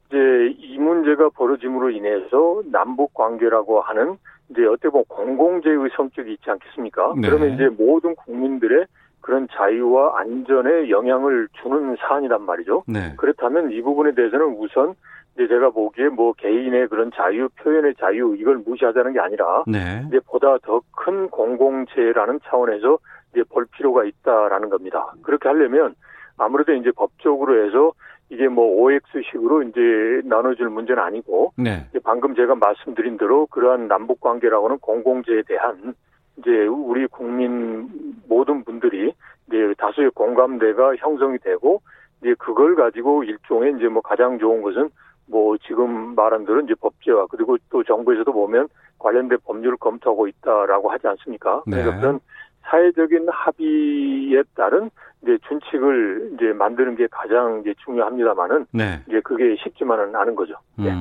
이제 0.08 0.56
이 0.58 0.80
문제가 0.80 1.30
벌어짐으로 1.30 1.92
인해서 1.92 2.64
남북 2.72 3.14
관계라고 3.14 3.82
하는 3.82 4.18
이제 4.50 4.66
어떻게 4.66 4.90
보면 4.90 5.06
공공재의 5.08 5.90
성격이 5.96 6.34
있지 6.34 6.50
않겠습니까? 6.50 7.14
네. 7.18 7.30
그러면 7.30 7.54
이제 7.54 7.70
모든 7.70 8.16
국민들의 8.16 8.88
그런 9.22 9.48
자유와 9.52 10.22
안전에 10.22 10.90
영향을 10.90 11.50
주는 11.62 11.96
사안이란 12.00 12.42
말이죠. 12.42 12.84
네. 12.88 13.14
그렇다면 13.18 13.72
이 13.72 13.82
부분에 13.84 14.16
대해서는 14.16 14.56
우선 14.58 14.96
이제 15.40 15.48
제가 15.48 15.70
보기에 15.70 16.10
뭐 16.10 16.34
개인의 16.34 16.90
그런 16.90 17.12
자유, 17.16 17.48
표현의 17.56 17.96
자유 17.96 18.36
이걸 18.38 18.58
무시하자는 18.58 19.14
게 19.14 19.20
아니라 19.22 19.64
네. 19.68 20.04
이제 20.08 20.20
보다 20.28 20.58
더 20.58 20.82
큰 20.92 21.30
공공체라는 21.30 22.42
차원에서 22.44 23.00
이제 23.32 23.44
볼 23.50 23.66
필요가 23.72 24.04
있다라는 24.04 24.70
겁니다. 24.70 25.14
그렇게 25.24 25.48
하려면 25.48 25.96
아무래도 26.38 26.74
이제 26.74 26.92
법적으로 26.92 27.66
해서 27.66 27.94
이게 28.30 28.50
뭐 28.50 28.84
OX식으로 28.84 29.64
이제 29.64 30.22
나눠줄 30.26 30.70
문제는 30.70 31.02
아니고 31.02 31.54
네. 31.58 31.88
이제 31.90 32.00
방금 32.04 32.36
제가 32.36 32.56
말씀드린 32.56 33.18
대로 33.18 33.46
그러한 33.48 33.88
남북 33.88 34.20
관계라고는 34.20 34.80
공공재에 34.80 35.44
대한 35.48 35.94
이제 36.38 36.68
우리 36.68 37.08
국민 37.08 37.88
모든 38.28 38.64
분들이 38.66 39.14
이제 39.48 39.74
다수의 39.78 40.12
공감대가 40.12 40.96
형성이 40.98 41.38
되고 41.40 41.82
이제 42.22 42.36
그걸 42.38 42.76
가지고 42.76 43.24
일종의 43.24 43.76
이제 43.78 43.88
뭐 43.88 44.02
가장 44.02 44.38
좋은 44.38 44.62
것은 44.62 44.90
뭐 45.30 45.58
지금 45.58 46.16
말한 46.16 46.46
대로 46.46 46.60
이제 46.62 46.74
법제화 46.76 47.28
그리고 47.28 47.58
또 47.70 47.84
정부에서도 47.84 48.32
보면 48.32 48.68
관련된 48.98 49.38
법률을 49.46 49.78
검토하고 49.78 50.28
있다라고 50.28 50.92
하지 50.92 51.08
않습니까? 51.08 51.64
네. 51.66 51.78
그래서 51.78 52.00
그런 52.00 52.20
사회적인 52.64 53.28
합의에 53.30 54.44
따른 54.56 54.90
이제 55.22 55.38
준칙을 55.48 56.32
이제 56.34 56.54
만드는 56.54 56.96
게 56.96 57.08
가장 57.10 57.62
이제 57.62 57.74
중요합니다만은 57.84 58.66
네. 58.72 59.02
이제 59.08 59.22
그게 59.22 59.56
쉽지만은 59.58 60.16
않은 60.16 60.36
거죠. 60.36 60.56
네. 60.78 60.92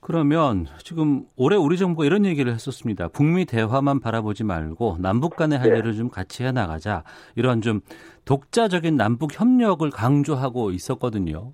음. 0.00 0.06
그러면 0.10 0.66
지금 0.82 1.24
올해 1.36 1.56
우리 1.56 1.76
정부가 1.76 2.06
이런 2.06 2.24
얘기를 2.24 2.52
했었습니다. 2.52 3.08
북미 3.08 3.44
대화만 3.44 4.00
바라보지 4.00 4.44
말고 4.44 4.96
남북 5.00 5.36
간의 5.36 5.58
할 5.58 5.70
네. 5.70 5.78
일을 5.78 5.94
좀 5.94 6.08
같이 6.08 6.42
해 6.42 6.52
나가자. 6.52 7.04
이런 7.36 7.60
좀 7.60 7.80
독자적인 8.24 8.96
남북 8.96 9.38
협력을 9.38 9.88
강조하고 9.90 10.70
있었거든요. 10.70 11.52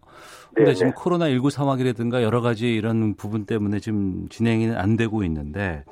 근데 0.55 0.71
네, 0.71 0.75
지금 0.75 0.91
네. 0.91 0.95
코로나 0.97 1.29
19 1.29 1.51
상황이라든가 1.51 2.23
여러 2.23 2.41
가지 2.41 2.73
이런 2.73 3.15
부분 3.15 3.45
때문에 3.45 3.81
지금 3.81 4.29
진행이 4.29 4.71
안 4.71 4.97
되고 4.97 5.23
있는데 5.25 5.85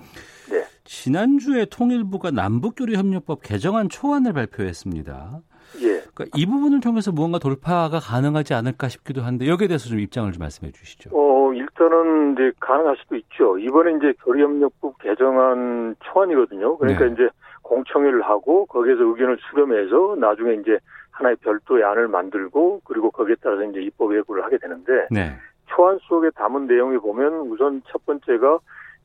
네. 0.51 0.65
지난주에 0.85 1.67
통일부가 1.67 2.31
남북교류협력법 2.31 3.43
개정안 3.43 3.89
초안을 3.89 4.33
발표했습니다. 4.33 5.41
예. 5.81 6.05
그러니까 6.15 6.27
이 6.39 6.47
부분을 6.47 6.81
통해서 6.81 7.11
무언가 7.11 7.39
돌파가 7.39 7.99
가능하지 7.99 8.55
않을까 8.55 8.89
싶기도 8.89 9.23
한데 9.23 9.49
여기에 9.49 9.69
대해서 9.69 9.89
좀 9.89 9.99
입장을 9.99 10.31
좀 10.33 10.41
말씀해 10.41 10.73
주시죠. 10.73 11.11
어, 11.13 11.34
일단은 11.57 12.33
이제 12.33 12.53
가능할 12.61 12.97
수도 12.97 13.17
있죠. 13.17 13.59
이번에 13.59 13.97
이제 13.97 14.15
교류협력법 14.25 14.99
개정안 14.99 15.97
초안이거든요. 16.01 16.77
그러니까 16.79 17.07
네. 17.07 17.13
이제 17.13 17.29
공청회를 17.63 18.23
하고 18.23 18.67
거기에서 18.67 19.03
의견을 19.03 19.39
수렴해서 19.51 20.17
나중에 20.19 20.55
이제 20.55 20.79
하나의 21.11 21.37
별도의 21.37 21.85
안을 21.85 22.09
만들고 22.09 22.83
그리고 22.85 23.11
거기에 23.11 23.37
따라서 23.43 23.63
이제 23.65 23.81
입법 23.81 24.15
예고를 24.15 24.45
하게 24.45 24.59
되는데 24.59 25.07
네. 25.11 25.37
초안 25.67 25.99
속에 26.03 26.31
담은 26.31 26.67
내용이 26.67 26.99
보면 26.99 27.49
우선 27.49 27.83
첫 27.87 28.05
번째가 28.05 28.59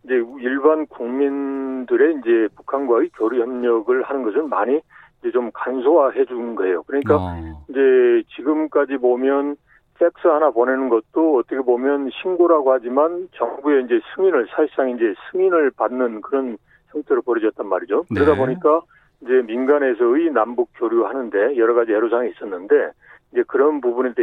이제 0.04 0.16
일반 0.40 0.86
국민들의 0.88 2.20
이제 2.20 2.48
북한과의 2.56 3.10
교류 3.16 3.42
협력을 3.42 4.02
하는 4.04 4.24
것은 4.24 4.50
많이 4.50 4.82
이제 5.20 5.32
좀 5.32 5.52
간소화해 5.54 6.26
준 6.26 6.56
거예요. 6.56 6.84
그러니까 6.84 7.16
어. 7.16 7.66
이제 7.70 8.24
지금까지 8.36 8.98
보면 8.98 9.58
팩스 10.00 10.28
하나 10.28 10.50
보내는 10.50 10.90
것도 10.90 11.38
어떻게 11.38 11.58
보면 11.62 12.10
신고라고 12.22 12.72
하지만 12.72 13.28
정부의 13.36 13.84
이제 13.86 14.00
승인을 14.16 14.48
사실상 14.56 14.90
이제 14.92 15.14
승인을 15.32 15.72
받는 15.72 16.22
그런 16.22 16.58
형태로 16.88 17.22
벌어졌단 17.22 17.68
말이죠. 17.68 18.06
네. 18.10 18.20
그러다 18.22 18.36
보니까 18.38 18.82
이제 19.22 19.42
민간에서의 19.46 20.32
남북 20.32 20.70
교류하는데 20.76 21.58
여러 21.58 21.74
가지 21.74 21.92
애로사항이 21.92 22.32
있었는데 22.32 22.92
이제 23.34 23.44
그런 23.48 23.82
부분에 23.82 24.14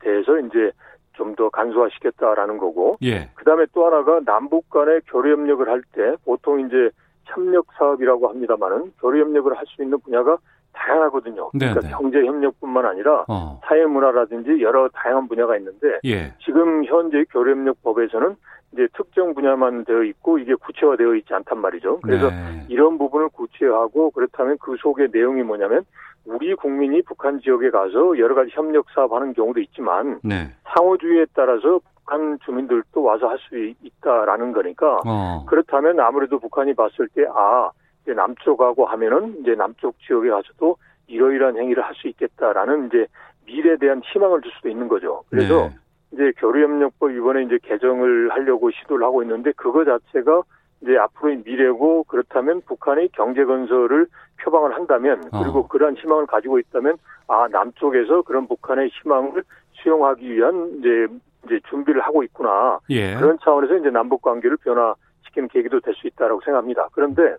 대해서 0.00 0.38
이제 0.40 0.72
좀 1.12 1.34
더 1.34 1.50
간소화시켰다라는 1.50 2.58
거고. 2.58 2.96
예. 3.02 3.28
그다음에 3.34 3.66
또 3.74 3.86
하나가 3.86 4.20
남북 4.24 4.70
간의 4.70 5.00
교류 5.08 5.32
협력을 5.32 5.68
할 5.68 5.82
때 5.92 6.14
보통 6.24 6.60
이제 6.60 6.90
협력 7.24 7.66
사업이라고 7.76 8.28
합니다만은 8.28 8.92
교류 9.00 9.22
협력을 9.24 9.52
할 9.56 9.66
수 9.66 9.82
있는 9.82 9.98
분야가 9.98 10.38
다양하거든요. 10.72 11.50
네네. 11.54 11.74
그러니까 11.74 11.80
네. 11.80 11.88
경제 11.90 12.18
협력뿐만 12.24 12.86
아니라 12.86 13.24
어. 13.28 13.60
사회 13.64 13.84
문화라든지 13.84 14.62
여러 14.62 14.88
다양한 14.88 15.28
분야가 15.28 15.56
있는데 15.58 15.98
예. 16.04 16.32
지금 16.44 16.84
현재 16.84 17.24
교류 17.30 17.52
협력 17.52 17.82
법에서는 17.82 18.36
이제 18.72 18.86
특정 18.94 19.34
분야만 19.34 19.84
되어 19.84 20.02
있고 20.04 20.38
이게 20.38 20.54
구체화되어 20.54 21.14
있지 21.16 21.32
않단 21.34 21.58
말이죠. 21.58 22.00
그래서 22.00 22.28
네. 22.30 22.66
이런 22.68 22.98
부분을 22.98 23.28
구체화하고 23.30 24.10
그렇다면 24.10 24.58
그 24.60 24.76
속의 24.78 25.08
내용이 25.12 25.42
뭐냐면 25.42 25.84
우리 26.26 26.54
국민이 26.54 27.00
북한 27.02 27.40
지역에 27.40 27.70
가서 27.70 28.18
여러 28.18 28.34
가지 28.34 28.50
협력 28.52 28.86
사업하는 28.94 29.32
경우도 29.32 29.60
있지만 29.60 30.20
네. 30.22 30.50
상호주의에 30.74 31.26
따라서 31.34 31.80
북한 31.94 32.38
주민들도 32.44 33.02
와서 33.02 33.28
할 33.28 33.38
수 33.38 33.56
있다라는 33.82 34.52
거니까 34.52 35.00
어. 35.06 35.44
그렇다면 35.46 35.98
아무래도 36.00 36.38
북한이 36.38 36.74
봤을 36.74 37.08
때 37.08 37.24
아 37.34 37.70
이제 38.08 38.14
남쪽하고 38.14 38.86
하면은 38.86 39.36
이제 39.40 39.54
남쪽 39.54 39.98
지역에 40.00 40.30
가서도 40.30 40.76
이러이러한 41.08 41.58
행위를 41.58 41.84
할 41.84 41.94
수 41.94 42.08
있겠다라는 42.08 42.86
이제 42.86 43.06
미래에 43.46 43.76
대한 43.76 44.00
희망을 44.02 44.40
줄 44.40 44.50
수도 44.52 44.70
있는 44.70 44.88
거죠. 44.88 45.24
그래서 45.28 45.68
네. 45.68 45.74
이제 46.12 46.32
교류협력법 46.38 47.10
이번에 47.10 47.42
이제 47.42 47.58
개정을 47.62 48.30
하려고 48.30 48.70
시도를 48.70 49.04
하고 49.04 49.22
있는데 49.22 49.52
그거 49.56 49.84
자체가 49.84 50.42
이제 50.80 50.96
앞으로의 50.96 51.42
미래고 51.44 52.04
그렇다면 52.04 52.62
북한이 52.62 53.12
경제 53.12 53.44
건설을 53.44 54.06
표방을 54.42 54.74
한다면 54.74 55.20
그리고 55.32 55.60
어. 55.60 55.68
그러한 55.68 55.96
희망을 55.96 56.26
가지고 56.26 56.58
있다면 56.60 56.96
아 57.26 57.46
남쪽에서 57.50 58.22
그런 58.22 58.46
북한의 58.48 58.88
희망을 58.88 59.42
수용하기 59.72 60.32
위한 60.32 60.76
이제 60.78 61.08
이제 61.44 61.60
준비를 61.68 62.00
하고 62.00 62.22
있구나 62.22 62.78
예. 62.90 63.16
그런 63.16 63.38
차원에서 63.42 63.76
이제 63.76 63.90
남북 63.90 64.22
관계를 64.22 64.56
변화시키는 64.58 65.48
계기도 65.50 65.80
될 65.80 65.94
수 65.94 66.06
있다라고 66.06 66.40
생각합니다. 66.42 66.88
그런데 66.92 67.36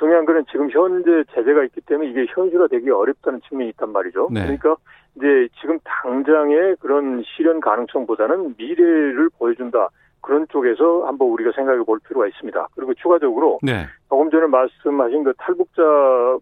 중요한 0.00 0.24
거는 0.24 0.46
지금 0.50 0.70
현재 0.70 1.22
제재가 1.34 1.62
있기 1.64 1.82
때문에 1.82 2.08
이게 2.08 2.24
현실화되기 2.30 2.90
어렵다는 2.90 3.42
측면이 3.46 3.68
있단 3.70 3.92
말이죠. 3.92 4.28
네. 4.32 4.40
그러니까 4.40 4.76
이제 5.14 5.48
지금 5.60 5.78
당장의 5.84 6.76
그런 6.80 7.22
실현 7.26 7.60
가능성보다는 7.60 8.54
미래를 8.56 9.28
보여준다. 9.38 9.90
그런 10.22 10.46
쪽에서 10.48 11.06
한번 11.06 11.28
우리가 11.28 11.52
생각해 11.54 11.82
볼 11.84 11.98
필요가 12.06 12.26
있습니다. 12.26 12.68
그리고 12.74 12.94
추가적으로 12.94 13.58
네. 13.62 13.86
조금 14.08 14.30
전에 14.30 14.46
말씀하신 14.46 15.24
그 15.24 15.34
탈북자 15.38 15.82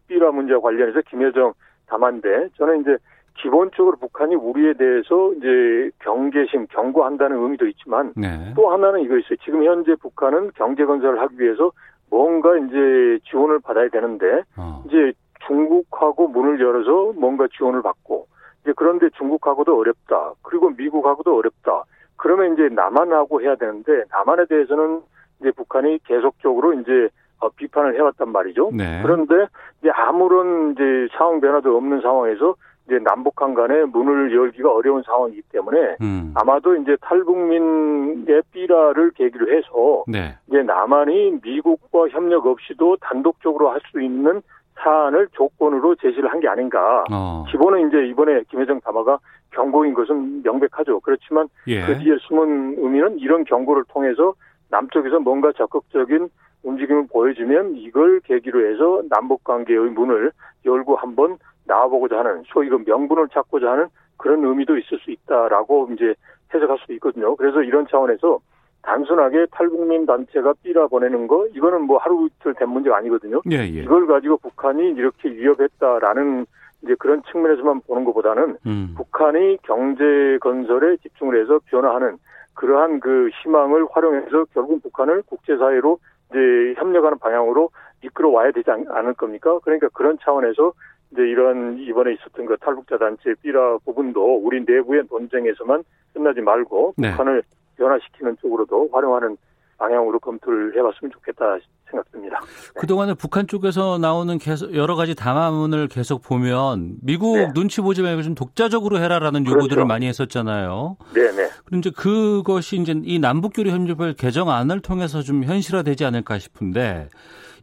삐라 0.06 0.30
문제와 0.30 0.60
관련해서 0.60 1.00
김여정 1.08 1.52
담한데 1.86 2.50
저는 2.56 2.82
이제 2.82 2.96
기본적으로 3.40 3.96
북한이 3.96 4.34
우리에 4.34 4.74
대해서 4.74 5.32
이제 5.34 5.90
경계심, 6.00 6.66
경고한다는 6.70 7.36
의미도 7.36 7.66
있지만 7.68 8.12
네. 8.16 8.52
또 8.56 8.70
하나는 8.70 9.00
이거 9.00 9.16
있어요. 9.16 9.36
지금 9.44 9.64
현재 9.64 9.94
북한은 9.96 10.52
경제 10.54 10.84
건설을 10.84 11.20
하기 11.20 11.40
위해서 11.40 11.70
뭔가 12.10 12.56
이제 12.56 13.18
지원을 13.30 13.60
받아야 13.60 13.88
되는데 13.88 14.42
어. 14.56 14.82
이제 14.86 15.12
중국하고 15.46 16.28
문을 16.28 16.60
열어서 16.60 17.12
뭔가 17.18 17.46
지원을 17.56 17.82
받고 17.82 18.26
이제 18.62 18.72
그런데 18.76 19.08
중국하고도 19.16 19.78
어렵다. 19.78 20.32
그리고 20.42 20.70
미국하고도 20.70 21.36
어렵다. 21.36 21.84
그러면 22.16 22.54
이제 22.54 22.68
남한하고 22.74 23.42
해야 23.42 23.54
되는데 23.54 24.04
남한에 24.10 24.46
대해서는 24.46 25.00
이제 25.40 25.52
북한이 25.52 26.00
계속적으로 26.04 26.74
이제 26.74 27.08
어, 27.40 27.48
비판을 27.50 27.94
해왔단 27.94 28.32
말이죠. 28.32 28.70
네. 28.72 29.00
그런데 29.02 29.46
이제 29.80 29.90
아무런 29.90 30.72
이제 30.72 31.08
상황 31.16 31.40
변화도 31.40 31.76
없는 31.76 32.00
상황에서 32.00 32.56
이제 32.88 32.98
남북한 33.00 33.52
간에 33.52 33.84
문을 33.84 34.34
열기가 34.34 34.72
어려운 34.72 35.02
상황이기 35.02 35.42
때문에 35.52 35.96
음. 36.00 36.32
아마도 36.34 36.74
이제 36.74 36.96
탈북민의 37.02 38.42
삐라를 38.52 39.10
계기로 39.10 39.52
해서 39.52 40.04
네. 40.08 40.34
이제 40.48 40.62
남한이 40.62 41.40
미국과 41.42 42.08
협력 42.08 42.46
없이도 42.46 42.96
단독적으로 43.02 43.68
할 43.70 43.78
수 43.92 44.00
있는 44.02 44.42
사안을 44.80 45.28
조건으로 45.32 45.96
제시를 45.96 46.30
한 46.30 46.40
게 46.40 46.48
아닌가. 46.48 47.04
어. 47.10 47.44
기본은 47.50 47.88
이제 47.88 48.06
이번에 48.06 48.42
김혜정 48.48 48.80
담화가 48.80 49.18
경고인 49.50 49.92
것은 49.94 50.42
명백하죠. 50.42 51.00
그렇지만 51.00 51.48
예. 51.66 51.84
그 51.84 51.98
뒤에 51.98 52.16
숨은 52.20 52.76
의미는 52.78 53.18
이런 53.18 53.44
경고를 53.44 53.84
통해서 53.88 54.34
남쪽에서 54.70 55.18
뭔가 55.20 55.52
적극적인 55.52 56.28
움직임을 56.62 57.06
보여주면 57.12 57.76
이걸 57.76 58.20
계기로 58.20 58.70
해서 58.70 59.02
남북 59.10 59.42
관계의 59.44 59.90
문을 59.90 60.32
열고 60.64 60.96
한번 60.96 61.38
나와보고자 61.68 62.18
하는 62.18 62.42
소위 62.46 62.68
그 62.68 62.82
명분을 62.84 63.28
찾고자 63.28 63.70
하는 63.70 63.86
그런 64.16 64.44
의미도 64.44 64.76
있을 64.78 64.98
수 64.98 65.10
있다라고 65.10 65.90
이제 65.92 66.14
해석할 66.52 66.78
수 66.78 66.92
있거든요. 66.94 67.36
그래서 67.36 67.62
이런 67.62 67.86
차원에서 67.86 68.40
단순하게 68.82 69.46
탈북민 69.50 70.06
단체가 70.06 70.54
삐라 70.62 70.86
보내는 70.88 71.26
거 71.26 71.46
이거는 71.48 71.82
뭐 71.82 71.98
하루 71.98 72.26
이틀 72.26 72.54
된 72.54 72.68
문제가 72.70 72.96
아니거든요. 72.96 73.42
예, 73.50 73.58
예. 73.58 73.82
이걸 73.82 74.06
가지고 74.06 74.38
북한이 74.38 74.90
이렇게 74.92 75.30
위협했다라는 75.30 76.46
이제 76.82 76.94
그런 76.98 77.22
측면에서만 77.30 77.82
보는 77.86 78.04
것보다는 78.04 78.56
음. 78.66 78.94
북한이 78.96 79.58
경제 79.62 80.38
건설에 80.40 80.96
집중을 80.98 81.40
해서 81.40 81.60
변화하는 81.66 82.18
그러한 82.54 83.00
그 83.00 83.30
희망을 83.42 83.86
활용해서 83.90 84.46
결국 84.54 84.82
북한을 84.82 85.22
국제사회로 85.22 85.98
이제 86.30 86.74
협력하는 86.76 87.18
방향으로 87.18 87.70
이끌어 88.02 88.30
와야 88.30 88.52
되지 88.52 88.70
않을 88.70 89.14
겁니까? 89.14 89.58
그러니까 89.64 89.88
그런 89.92 90.18
차원에서 90.22 90.72
이제 91.12 91.22
이런 91.22 91.78
이번에 91.78 92.14
있었던 92.14 92.46
그 92.46 92.56
탈북자 92.58 92.98
단체 92.98 93.34
삐라 93.42 93.78
부분도 93.84 94.40
우리 94.44 94.60
내부의 94.66 95.04
논쟁에서만 95.10 95.82
끝나지 96.12 96.40
말고 96.40 96.94
네. 96.96 97.10
북한을 97.10 97.42
변화시키는 97.76 98.36
쪽으로도 98.40 98.90
활용하는 98.92 99.36
방향으로 99.78 100.18
검토를 100.18 100.76
해봤으면 100.76 101.12
좋겠다 101.12 101.58
생각됩니다. 101.88 102.40
네. 102.40 102.80
그동안에 102.80 103.14
북한 103.14 103.46
쪽에서 103.46 103.96
나오는 103.98 104.36
계속 104.38 104.74
여러 104.74 104.96
가지 104.96 105.14
담화문을 105.14 105.88
계속 105.88 106.20
보면 106.20 106.96
미국 107.00 107.36
네. 107.36 107.52
눈치 107.54 107.80
보지 107.80 108.02
말고 108.02 108.22
좀 108.22 108.34
독자적으로 108.34 108.98
해라라는 108.98 109.46
요구들을 109.46 109.68
그렇죠. 109.68 109.86
많이 109.86 110.06
했었잖아요. 110.08 110.96
네네. 111.14 111.48
그런데 111.64 111.90
그것이 111.90 112.76
이제 112.76 113.00
이 113.04 113.18
남북교류 113.18 113.70
협력을 113.70 114.12
개정안을 114.14 114.80
통해서 114.80 115.22
좀 115.22 115.44
현실화되지 115.44 116.04
않을까 116.04 116.38
싶은데 116.38 117.08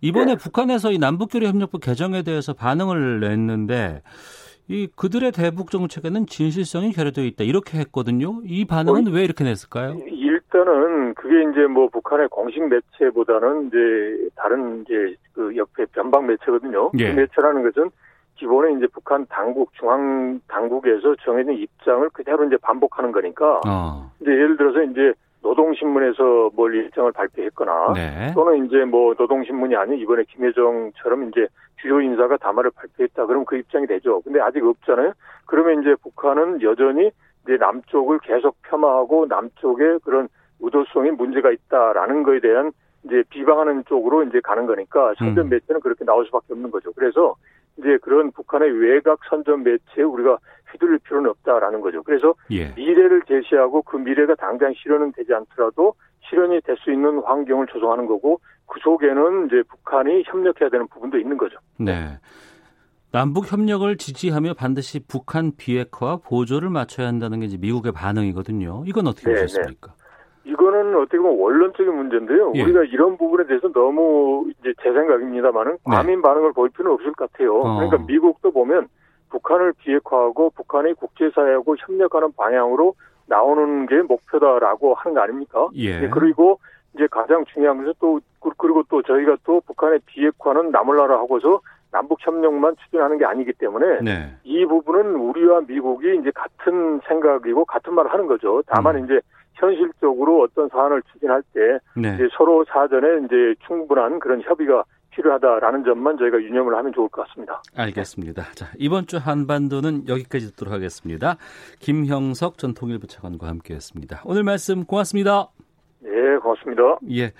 이번에 0.01 0.33
네. 0.33 0.35
북한에서 0.35 0.91
이 0.91 0.97
남북교류 0.97 1.47
협력부 1.47 1.79
개정에 1.79 2.23
대해서 2.23 2.53
반응을 2.53 3.19
냈는데 3.19 4.01
이 4.67 4.87
그들의 4.95 5.31
대북 5.31 5.69
정책에는 5.69 6.25
진실성이 6.25 6.91
결여되어 6.91 7.23
있다 7.25 7.43
이렇게 7.43 7.77
했거든요. 7.79 8.41
이 8.45 8.65
반응은 8.65 9.07
어, 9.07 9.11
왜 9.11 9.23
이렇게 9.23 9.43
냈을까요? 9.43 9.97
일단은 10.07 11.13
그게 11.13 11.43
이제 11.51 11.67
뭐 11.67 11.87
북한의 11.89 12.29
공식 12.29 12.67
매체보다는 12.67 13.67
이제 13.67 14.29
다른 14.35 14.81
이제 14.81 15.15
그 15.33 15.55
옆에 15.55 15.85
변방 15.91 16.25
매체거든요. 16.27 16.91
예. 16.97 17.13
그 17.13 17.19
매체라는 17.19 17.63
것은 17.63 17.91
기본에 18.35 18.73
이제 18.73 18.87
북한 18.87 19.25
당국 19.29 19.73
중앙 19.75 20.39
당국에서 20.47 21.15
정해진 21.23 21.53
입장을 21.53 22.09
그대로 22.09 22.43
이제 22.45 22.57
반복하는 22.57 23.11
거니까. 23.11 23.61
어. 23.67 24.11
이제 24.19 24.31
예를 24.31 24.57
들어서 24.57 24.81
이제 24.83 25.13
노동신문에서 25.45 26.49
뭘 26.55 26.73
일정을 26.73 27.11
발표했거나 27.11 27.93
네. 27.93 28.31
또는 28.33 28.65
이제 28.65 28.83
뭐 28.83 29.13
노동신문이 29.17 29.75
아닌 29.75 29.99
이번에 29.99 30.23
김혜정처럼 30.23 31.29
이제 31.29 31.47
주요 31.81 32.01
인사가 32.01 32.35
담화를 32.37 32.71
발표했다 32.71 33.27
그러면 33.27 33.45
그 33.45 33.57
입장이 33.57 33.85
되죠. 33.85 34.21
근데 34.21 34.39
아직 34.41 34.65
없잖아요. 34.65 35.13
그러면 35.45 35.81
이제 35.81 35.95
북한은 36.01 36.63
여전히 36.63 37.11
이제 37.43 37.57
남쪽을 37.57 38.19
계속 38.23 38.57
폄하하고 38.63 39.27
남쪽에 39.27 39.99
그런 40.03 40.27
의도성이 40.61 41.11
문제가 41.11 41.51
있다라는 41.51 42.23
거에 42.23 42.39
대한 42.39 42.71
이제 43.03 43.23
비방하는 43.29 43.83
쪽으로 43.85 44.23
이제 44.23 44.39
가는 44.43 44.65
거니까 44.65 45.13
선전 45.19 45.45
음. 45.45 45.49
매체는 45.49 45.79
그렇게 45.81 46.03
나올 46.05 46.25
수밖에 46.25 46.53
없는 46.53 46.71
거죠. 46.71 46.91
그래서 46.93 47.35
이제 47.77 47.99
그런 48.01 48.31
북한의 48.31 48.71
외곽 48.71 49.19
선전 49.29 49.61
매체에 49.63 50.03
우리가 50.03 50.39
휘둘릴 50.75 50.99
필요는 50.99 51.29
없다라는 51.31 51.81
거죠. 51.81 52.03
그래서 52.03 52.33
예. 52.51 52.73
미래를 52.75 53.23
제시하고 53.27 53.81
그 53.81 53.97
미래가 53.97 54.35
당장 54.35 54.73
실현은 54.75 55.11
되지 55.13 55.33
않더라도 55.33 55.93
실현이 56.29 56.61
될 56.61 56.75
수 56.77 56.91
있는 56.91 57.19
환경을 57.23 57.67
조성하는 57.67 58.05
거고 58.07 58.39
그 58.67 58.79
속에는 58.83 59.47
이제 59.47 59.63
북한이 59.69 60.23
협력해야 60.25 60.69
되는 60.69 60.87
부분도 60.87 61.17
있는 61.17 61.37
거죠. 61.37 61.57
네. 61.77 62.17
남북 63.11 63.51
협력을 63.51 63.95
지지하며 63.95 64.55
반드시 64.55 64.99
북한 65.07 65.51
비핵화와 65.55 66.17
보조를 66.17 66.69
맞춰야 66.69 67.07
한다는 67.07 67.39
게 67.39 67.45
이제 67.45 67.57
미국의 67.57 67.93
반응이거든요. 67.93 68.83
이건 68.87 69.07
어떻게 69.07 69.29
네, 69.29 69.41
보셨습니까? 69.41 69.93
네. 69.93 70.51
이거는 70.51 70.95
어떻게 70.97 71.17
보면 71.17 71.39
원론적인 71.39 71.95
문제인데요. 71.95 72.51
예. 72.55 72.63
우리가 72.63 72.83
이런 72.83 73.17
부분에 73.17 73.47
대해서 73.47 73.71
너무 73.71 74.45
이제 74.59 74.73
제 74.83 74.91
생각입니다만은 74.91 75.71
네. 75.71 75.77
과민 75.85 76.17
네. 76.17 76.21
반응을 76.21 76.53
보일 76.53 76.71
필요는 76.71 76.91
없을 76.93 77.13
것 77.13 77.31
같아요. 77.31 77.55
어. 77.61 77.75
그러니까 77.75 78.03
미국도 78.05 78.51
보면 78.51 78.87
북한을 79.35 79.73
비핵화하고 79.79 80.51
북한이 80.51 80.93
국제사회하고 80.93 81.75
협력하는 81.77 82.31
방향으로 82.37 82.95
나오는 83.27 83.85
게 83.87 84.01
목표다라고 84.01 84.93
하는 84.93 85.15
거 85.15 85.21
아닙니까? 85.21 85.67
예. 85.75 85.99
네, 85.99 86.09
그리고 86.09 86.59
이제 86.93 87.07
가장 87.11 87.43
중요한 87.45 87.79
것은 87.79 87.93
또 87.99 88.21
그리고 88.57 88.83
또 88.89 89.01
저희가 89.01 89.35
또 89.43 89.59
북한의 89.61 89.99
비핵화는 90.05 90.71
나몰라라 90.71 91.15
하고서 91.17 91.59
남북 91.91 92.25
협력만 92.25 92.75
추진하는 92.83 93.17
게 93.17 93.25
아니기 93.25 93.51
때문에 93.53 94.01
네. 94.01 94.33
이 94.43 94.65
부분은 94.65 95.15
우리와 95.15 95.61
미국이 95.67 96.17
이제 96.19 96.31
같은 96.33 97.01
생각이고 97.07 97.65
같은 97.65 97.93
말을 97.93 98.11
하는 98.11 98.27
거죠. 98.27 98.61
다만 98.67 98.95
음. 98.95 99.05
이제 99.05 99.19
현실적으로 99.55 100.43
어떤 100.43 100.69
사안을 100.69 101.01
추진할 101.11 101.41
때 101.53 101.79
네. 101.95 102.15
이제 102.15 102.27
서로 102.37 102.63
사전에 102.65 103.25
이제 103.25 103.55
충분한 103.65 104.19
그런 104.19 104.41
협의가 104.41 104.83
필요하다라는 105.15 105.83
점만 105.83 106.17
저희가 106.17 106.37
유념을 106.41 106.75
하면 106.75 106.93
좋을 106.93 107.09
것 107.09 107.27
같습니다. 107.27 107.61
알겠습니다. 107.75 108.43
자, 108.53 108.67
이번 108.77 109.07
주 109.07 109.17
한반도는 109.17 110.07
여기까지 110.07 110.47
듣도록 110.47 110.73
하겠습니다. 110.73 111.37
김형석 111.79 112.57
전 112.57 112.73
통일부 112.73 113.07
차관과 113.07 113.47
함께했습니다. 113.47 114.21
오늘 114.25 114.43
말씀 114.43 114.85
고맙습니다. 114.85 115.47
네, 115.99 116.11
고맙습니다. 116.41 116.99
예. 117.11 117.31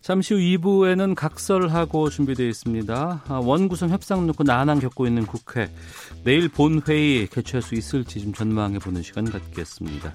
잠시 0.00 0.34
후 0.34 0.40
2부에는 0.40 1.14
각설하고 1.14 2.10
준비되어 2.10 2.46
있습니다. 2.46 3.22
아, 3.26 3.40
원구성 3.42 3.88
협상 3.88 4.26
놓고 4.26 4.44
난항 4.44 4.78
겪고 4.80 5.06
있는 5.06 5.24
국회. 5.24 5.68
내일 6.24 6.50
본회의 6.50 7.26
개최할 7.26 7.62
수 7.62 7.74
있을지 7.74 8.20
좀 8.20 8.34
전망해보는 8.34 9.00
시간 9.00 9.24
갖겠습니다. 9.24 10.12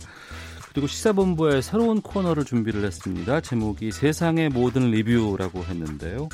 그리고 0.72 0.86
시사본부의 0.86 1.64
새로운 1.64 2.02
코너를 2.02 2.46
준비를 2.46 2.84
했습니다. 2.84 3.42
제목이 3.42 3.92
세상의 3.92 4.50
모든 4.50 4.92
리뷰라고 4.92 5.64
했는데요. 5.64 6.30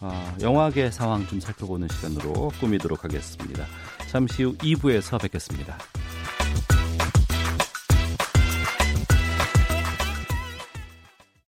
어, 0.00 0.36
영화계 0.40 0.90
상황 0.90 1.26
좀 1.26 1.40
살펴보는 1.40 1.88
시간으로 1.88 2.50
꾸미도록 2.60 3.04
하겠습니다. 3.04 3.66
잠시 4.10 4.44
후 4.44 4.54
2부에서 4.56 5.20
뵙겠습니다. 5.20 5.76